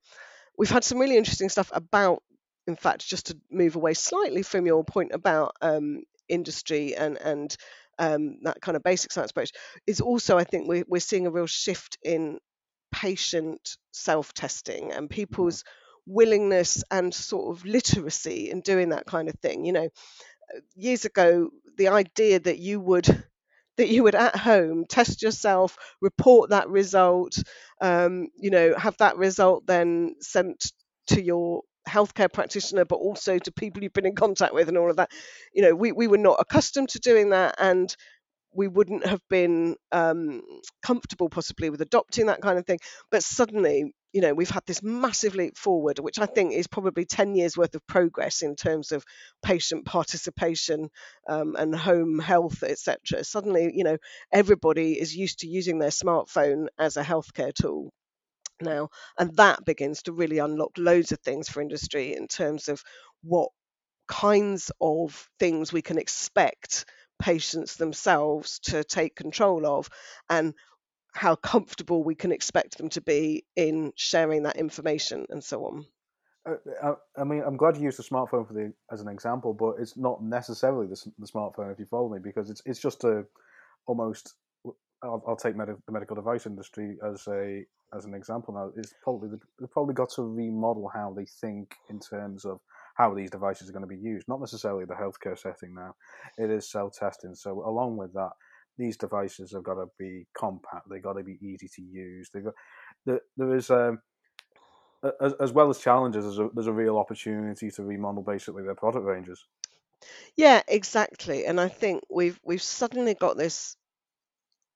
we've 0.57 0.71
had 0.71 0.85
some 0.85 0.99
really 0.99 1.19
interesting 1.19 1.51
stuff 1.51 1.71
about. 1.75 2.23
In 2.67 2.77
fact, 2.77 3.07
just 3.07 3.27
to 3.27 3.37
move 3.51 3.77
away 3.77 3.93
slightly 3.93 4.43
from 4.43 4.65
your 4.65 4.85
point 4.85 5.11
about 5.13 5.53
um, 5.61 6.05
industry 6.31 6.97
and 6.97 7.19
and 7.19 7.55
um, 7.99 8.39
that 8.45 8.63
kind 8.63 8.75
of 8.77 8.83
basic 8.83 9.13
science 9.13 9.33
approach, 9.33 9.53
is 9.87 10.01
also 10.01 10.39
I 10.39 10.45
think 10.45 10.67
we're 10.67 10.85
we're 10.89 11.01
seeing 11.01 11.27
a 11.27 11.31
real 11.31 11.47
shift 11.47 11.99
in 12.03 12.39
patient 12.91 13.77
self-testing 13.93 14.93
and 14.93 15.11
mm-hmm. 15.11 15.15
Willingness 16.07 16.83
and 16.91 17.15
sort 17.15 17.57
of 17.57 17.65
literacy 17.65 18.51
in 18.51 18.61
doing 18.61 18.91
that 18.91 19.07
kind 19.07 19.29
of 19.29 19.35
thing. 19.41 19.65
You 19.65 19.73
know, 19.73 19.89
years 20.75 21.05
ago, 21.05 21.51
the 21.77 21.89
idea 21.89 22.41
that 22.41 22.59
you 22.59 22.81
would 22.81 23.07
that 23.79 23.89
you 23.89 24.03
would 24.03 24.15
at 24.15 24.37
home 24.37 24.85
test 24.89 25.23
yourself, 25.23 25.79
report 26.03 26.51
that 26.51 26.69
result, 26.69 27.39
um, 27.81 28.29
you 28.37 28.51
know, 28.51 28.75
have 28.77 28.97
that 28.99 29.17
result 29.17 29.67
then 29.67 30.15
sent 30.21 30.73
to 31.07 31.23
your 31.23 31.63
healthcare 31.89 32.31
practitioner, 32.33 32.85
but 32.85 32.97
also 32.97 33.39
to 33.39 33.51
people 33.51 33.83
you've 33.83 33.95
been 33.95 34.07
in 34.07 34.15
contact 34.15 34.53
with 34.53 34.69
and 34.69 34.77
all 34.77 34.91
of 34.91 34.97
that. 34.97 35.11
You 35.55 35.63
know, 35.63 35.75
we, 35.75 35.91
we 35.91 36.07
were 36.07 36.19
not 36.19 36.37
accustomed 36.39 36.91
to 36.91 36.99
doing 36.99 37.31
that. 37.31 37.55
And 37.59 37.95
we 38.55 38.69
wouldn't 38.69 39.07
have 39.07 39.21
been 39.29 39.77
um, 39.93 40.43
comfortable 40.83 41.29
possibly 41.29 41.71
with 41.71 41.81
adopting 41.81 42.27
that 42.27 42.43
kind 42.43 42.59
of 42.59 42.67
thing. 42.67 42.79
But 43.11 43.23
suddenly, 43.23 43.95
you 44.13 44.21
know, 44.21 44.35
we've 44.35 44.51
had 44.51 44.65
this 44.67 44.83
massive 44.83 45.35
leap 45.35 45.57
forward, 45.57 45.99
which 45.99 46.19
I 46.19 46.27
think 46.27 46.53
is 46.53 46.67
probably 46.67 47.05
10 47.05 47.35
years 47.35 47.57
worth 47.57 47.75
of 47.75 47.87
progress 47.87 48.43
in 48.43 48.57
terms 48.57 48.93
of 48.93 49.05
patient 49.43 49.85
participation 49.87 50.91
um, 51.29 51.57
and 51.59 51.75
home 51.75 52.19
health, 52.19 52.63
etc. 52.63 53.25
Suddenly, 53.25 53.73
you 53.75 53.85
know, 53.85 53.97
everybody 54.31 55.01
is 55.01 55.17
used 55.17 55.41
to 55.41 55.49
using 55.49 55.79
their 55.79 55.91
smartphone 55.91 56.67
as 56.79 56.97
a 56.97 57.03
healthcare 57.03 57.53
tool 57.55 57.91
now 58.61 58.89
and 59.19 59.37
that 59.37 59.65
begins 59.65 60.03
to 60.03 60.13
really 60.13 60.39
unlock 60.39 60.71
loads 60.79 61.11
of 61.11 61.19
things 61.21 61.49
for 61.49 61.61
industry 61.61 62.15
in 62.15 62.29
terms 62.29 62.69
of 62.69 62.83
what 63.23 63.51
kinds 64.09 64.71
of 64.81 65.29
things 65.39 65.73
we 65.73 65.83
can 65.83 65.99
expect 65.99 66.85
patients 67.21 67.77
themselves 67.77 68.59
to 68.61 68.85
take 68.85 69.15
control 69.15 69.67
of 69.67 69.89
and 70.29 70.55
how 71.13 71.37
comfortable 71.37 72.03
we 72.03 72.15
can 72.15 72.33
expect 72.33 72.79
them 72.79 72.89
to 72.91 73.01
be 73.01 73.45
in 73.57 73.93
sharing 73.97 74.43
that 74.45 74.57
information 74.57 75.27
and 75.31 75.43
so 75.43 75.67
on. 75.67 75.87
Uh, 76.49 76.55
uh, 76.83 76.95
I, 77.17 77.25
mean, 77.25 77.43
I'm 77.47 77.57
glad 77.57 77.77
you 77.77 77.85
used 77.85 77.99
the 77.99 78.03
smartphone 78.03 78.47
for 78.47 78.55
the 78.55 78.73
as 78.91 79.01
an 79.01 79.09
example, 79.09 79.55
but 79.55 79.77
it's 79.79 79.97
not 79.97 80.23
necessarily 80.23 80.87
the, 80.87 81.01
the 81.19 81.27
smartphone 81.27 81.73
if 81.73 81.79
you 81.79 81.87
follow 81.87 82.09
me 82.09 82.19
because 82.19 82.51
it's 82.51 82.63
it's 82.67 82.81
just 82.81 83.05
a 83.05 83.25
almost. 83.87 84.35
I'll, 85.05 85.23
I'll 85.27 85.37
take 85.37 85.57
med- 85.57 85.69
the 85.87 85.93
medical 85.93 86.15
device 86.15 86.47
industry 86.47 86.97
as 87.05 87.27
a 87.29 87.65
as 87.95 88.05
an 88.05 88.15
example 88.15 88.55
now. 88.55 88.73
It's 88.77 88.95
probably 89.03 89.31
they've 89.61 89.71
probably 89.71 89.95
got 89.95 90.11
to 90.11 90.23
remodel 90.23 90.91
how 90.93 91.13
they 91.17 91.27
think 91.27 91.75
in 91.91 92.01
terms 92.01 92.45
of 92.45 92.61
how 92.97 93.15
these 93.15 93.31
devices 93.31 93.69
are 93.69 93.73
going 93.73 93.83
to 93.83 93.89
be 93.89 93.97
used. 93.97 94.29
Not 94.29 94.41
necessarily 94.41 94.85
the 94.85 94.95
healthcare 94.95 95.39
setting 95.39 95.75
now. 95.75 95.95
It 96.39 96.51
is 96.51 96.71
self 96.71 96.95
testing. 96.99 97.35
So 97.35 97.63
along 97.65 97.97
with 97.97 98.13
that, 98.15 98.31
these 98.79 98.97
devices 98.97 99.53
have 99.53 99.63
got 99.63 99.75
to 99.75 99.87
be 99.99 100.27
compact. 100.35 100.89
They've 100.89 101.03
got 101.03 101.15
to 101.15 101.23
be 101.23 101.39
easy 101.41 101.69
to 101.69 101.83
use. 101.83 102.31
They've 102.33 102.45
got 102.45 102.55
there, 103.07 103.21
there 103.37 103.55
is 103.55 103.71
um, 103.71 104.01
as, 105.21 105.35
as 105.41 105.53
well 105.53 105.69
as 105.69 105.79
challenges. 105.79 106.25
There's 106.25 106.39
a, 106.39 106.49
there's 106.55 106.67
a 106.67 106.73
real 106.73 106.99
opportunity 106.99 107.71
to 107.71 107.83
remodel 107.83 108.23
basically 108.23 108.63
their 108.63 108.75
product 108.75 109.05
ranges. 109.05 109.47
Yeah, 110.37 110.63
exactly. 110.67 111.45
And 111.47 111.61
I 111.61 111.69
think 111.69 112.03
we've 112.11 112.39
we've 112.45 112.63
suddenly 112.63 113.15
got 113.15 113.37
this 113.37 113.77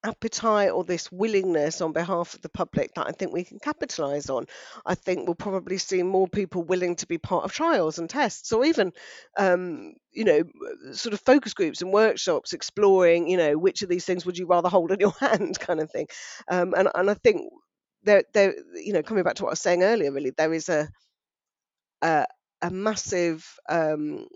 appetite 0.06 0.70
or 0.70 0.84
this 0.84 1.10
willingness 1.10 1.80
on 1.80 1.92
behalf 1.92 2.34
of 2.34 2.42
the 2.42 2.48
public 2.48 2.94
that 2.94 3.06
I 3.06 3.12
think 3.12 3.32
we 3.32 3.44
can 3.44 3.58
capitalize 3.58 4.30
on. 4.30 4.46
I 4.84 4.94
think 4.94 5.26
we'll 5.26 5.34
probably 5.34 5.78
see 5.78 6.02
more 6.02 6.28
people 6.28 6.62
willing 6.62 6.96
to 6.96 7.06
be 7.06 7.18
part 7.18 7.44
of 7.44 7.52
trials 7.52 7.98
and 7.98 8.08
tests, 8.08 8.52
or 8.52 8.64
even, 8.64 8.92
um, 9.36 9.94
you 10.12 10.24
know, 10.24 10.42
sort 10.92 11.12
of 11.12 11.20
focus 11.20 11.54
groups 11.54 11.82
and 11.82 11.92
workshops 11.92 12.52
exploring, 12.52 13.28
you 13.28 13.36
know, 13.36 13.58
which 13.58 13.82
of 13.82 13.88
these 13.88 14.04
things 14.04 14.24
would 14.24 14.38
you 14.38 14.46
rather 14.46 14.68
hold 14.68 14.92
in 14.92 15.00
your 15.00 15.12
hand, 15.20 15.58
kind 15.58 15.80
of 15.80 15.90
thing. 15.90 16.06
Um, 16.50 16.74
and 16.76 16.88
and 16.94 17.10
I 17.10 17.14
think 17.14 17.42
there, 18.02 18.22
there, 18.32 18.54
you 18.74 18.92
know, 18.92 19.02
coming 19.02 19.24
back 19.24 19.34
to 19.36 19.42
what 19.42 19.50
I 19.50 19.52
was 19.52 19.60
saying 19.60 19.82
earlier, 19.82 20.12
really, 20.12 20.30
there 20.30 20.52
is 20.52 20.68
a, 20.68 20.88
a 22.02 22.26
a 22.62 22.70
massive 22.70 23.46
um, 23.68 24.26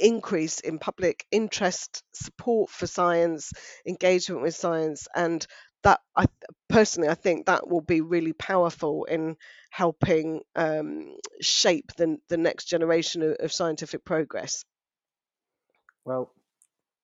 increase 0.00 0.60
in 0.60 0.78
public 0.78 1.24
interest, 1.30 2.02
support 2.12 2.70
for 2.70 2.86
science, 2.86 3.52
engagement 3.86 4.42
with 4.42 4.54
science, 4.54 5.08
and 5.14 5.46
that 5.82 6.00
I 6.16 6.26
personally 6.68 7.08
I 7.08 7.14
think 7.14 7.46
that 7.46 7.68
will 7.68 7.80
be 7.80 8.00
really 8.00 8.32
powerful 8.32 9.04
in 9.04 9.36
helping 9.70 10.42
um, 10.54 11.16
shape 11.40 11.92
the 11.96 12.18
the 12.28 12.36
next 12.36 12.66
generation 12.66 13.22
of, 13.22 13.36
of 13.40 13.52
scientific 13.52 14.04
progress. 14.04 14.64
Well, 16.04 16.32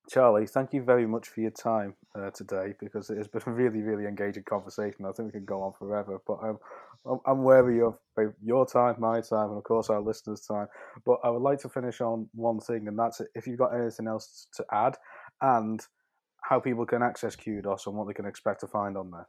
Charlie, 0.09 0.47
thank 0.47 0.73
you 0.73 0.83
very 0.83 1.07
much 1.07 1.29
for 1.29 1.41
your 1.41 1.51
time 1.51 1.95
uh, 2.19 2.31
today 2.31 2.73
because 2.81 3.11
it 3.11 3.19
has 3.19 3.29
been 3.29 3.43
a 3.45 3.51
really, 3.51 3.83
really 3.83 4.07
engaging 4.07 4.43
conversation. 4.45 5.05
I 5.05 5.13
think 5.13 5.27
we 5.35 5.41
could 5.41 5.47
go 5.47 5.63
on 5.63 5.75
forever, 5.79 6.19
but 6.27 6.39
I'm, 6.43 6.59
I'm 7.27 7.43
wary 7.43 7.83
of 7.83 7.99
your 8.43 8.65
time, 8.65 8.97
my 8.99 9.21
time, 9.21 9.51
and 9.51 9.59
of 9.59 9.65
course 9.65 9.91
our 9.91 10.01
listeners' 10.01 10.47
time. 10.47 10.69
But 11.05 11.19
I 11.23 11.29
would 11.29 11.43
like 11.43 11.61
to 11.61 11.69
finish 11.69 12.01
on 12.01 12.29
one 12.33 12.59
thing, 12.59 12.89
and 12.89 12.99
that's 12.99 13.21
if 13.35 13.47
you've 13.47 13.59
got 13.59 13.75
anything 13.75 14.07
else 14.07 14.47
to 14.55 14.65
add 14.73 14.97
and 15.43 15.81
how 16.41 16.59
people 16.59 16.87
can 16.87 17.03
access 17.03 17.37
Kudos 17.37 17.87
and 17.87 17.95
what 17.95 18.07
they 18.07 18.15
can 18.15 18.25
expect 18.25 18.61
to 18.61 18.67
find 18.67 18.97
on 18.97 19.11
there. 19.11 19.27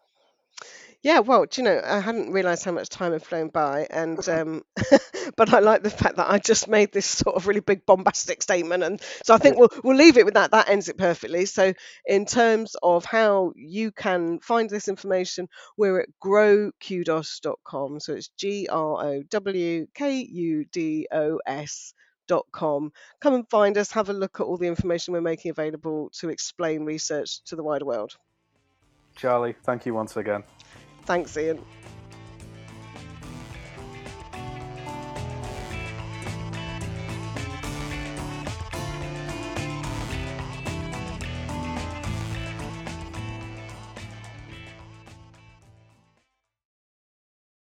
Yeah, 1.02 1.20
well, 1.20 1.45
do 1.45 1.62
you 1.62 1.66
know, 1.66 1.82
I 1.82 2.02
hadn't 2.02 2.34
realised 2.34 2.66
how 2.66 2.74
much 2.74 2.89
time 2.89 3.14
had 3.14 3.24
flown 3.24 3.47
by, 3.47 3.88
and 3.89 4.20
um, 4.30 4.64
but 5.38 5.54
I 5.54 5.60
like 5.60 5.82
the 5.82 5.89
fact 5.89 6.18
that 6.18 6.30
I 6.30 6.39
just 6.39 6.68
made 6.68 6.91
this 6.91 7.06
sort 7.06 7.38
of 7.38 7.47
really 7.47 7.62
big 7.62 7.86
bombastic 7.86 8.41
statement, 8.43 8.84
and 8.84 9.02
so 9.24 9.34
I 9.34 9.38
think 9.38 9.58
we'll 9.58 9.70
we'll 9.82 9.95
leave 9.95 10.18
it 10.18 10.26
with 10.26 10.34
that. 10.34 10.52
That 10.52 10.68
ends 10.68 10.89
it 10.89 10.97
perfectly. 10.97 11.45
So, 11.45 11.74
in 12.06 12.26
terms 12.26 12.76
of 12.84 13.06
how 13.06 13.54
you 13.56 13.91
can 13.91 14.39
find 14.39 14.70
this 14.70 14.89
information, 14.89 15.47
we're 15.78 16.02
at 16.02 16.10
growkudos.com. 16.22 18.00
So 18.02 18.14
it's 18.14 18.30
G 18.38 18.68
R 18.70 19.06
O 19.06 19.24
W 19.24 19.88
K 19.93 20.28
U 20.30 20.66
D 20.66 21.08
O 21.14 21.39
S 21.45 21.93
dot 22.28 22.45
com. 22.52 22.91
Come 23.22 23.36
and 23.36 23.50
find 23.50 23.78
us. 23.78 23.91
Have 23.93 24.10
a 24.10 24.14
look 24.14 24.41
at 24.41 24.43
all 24.43 24.58
the 24.58 24.68
information 24.68 25.14
we're 25.14 25.22
making 25.22 25.52
available 25.52 26.12
to 26.20 26.28
explain 26.28 26.84
research 26.84 27.41
to 27.45 27.56
the 27.56 27.64
wider 27.64 27.86
world. 27.86 28.18
Charlie, 29.16 29.56
thank 29.64 29.86
you 29.86 29.93
once 29.93 30.18
again. 30.18 30.43
Thanks, 31.10 31.36
Ian. 31.38 31.57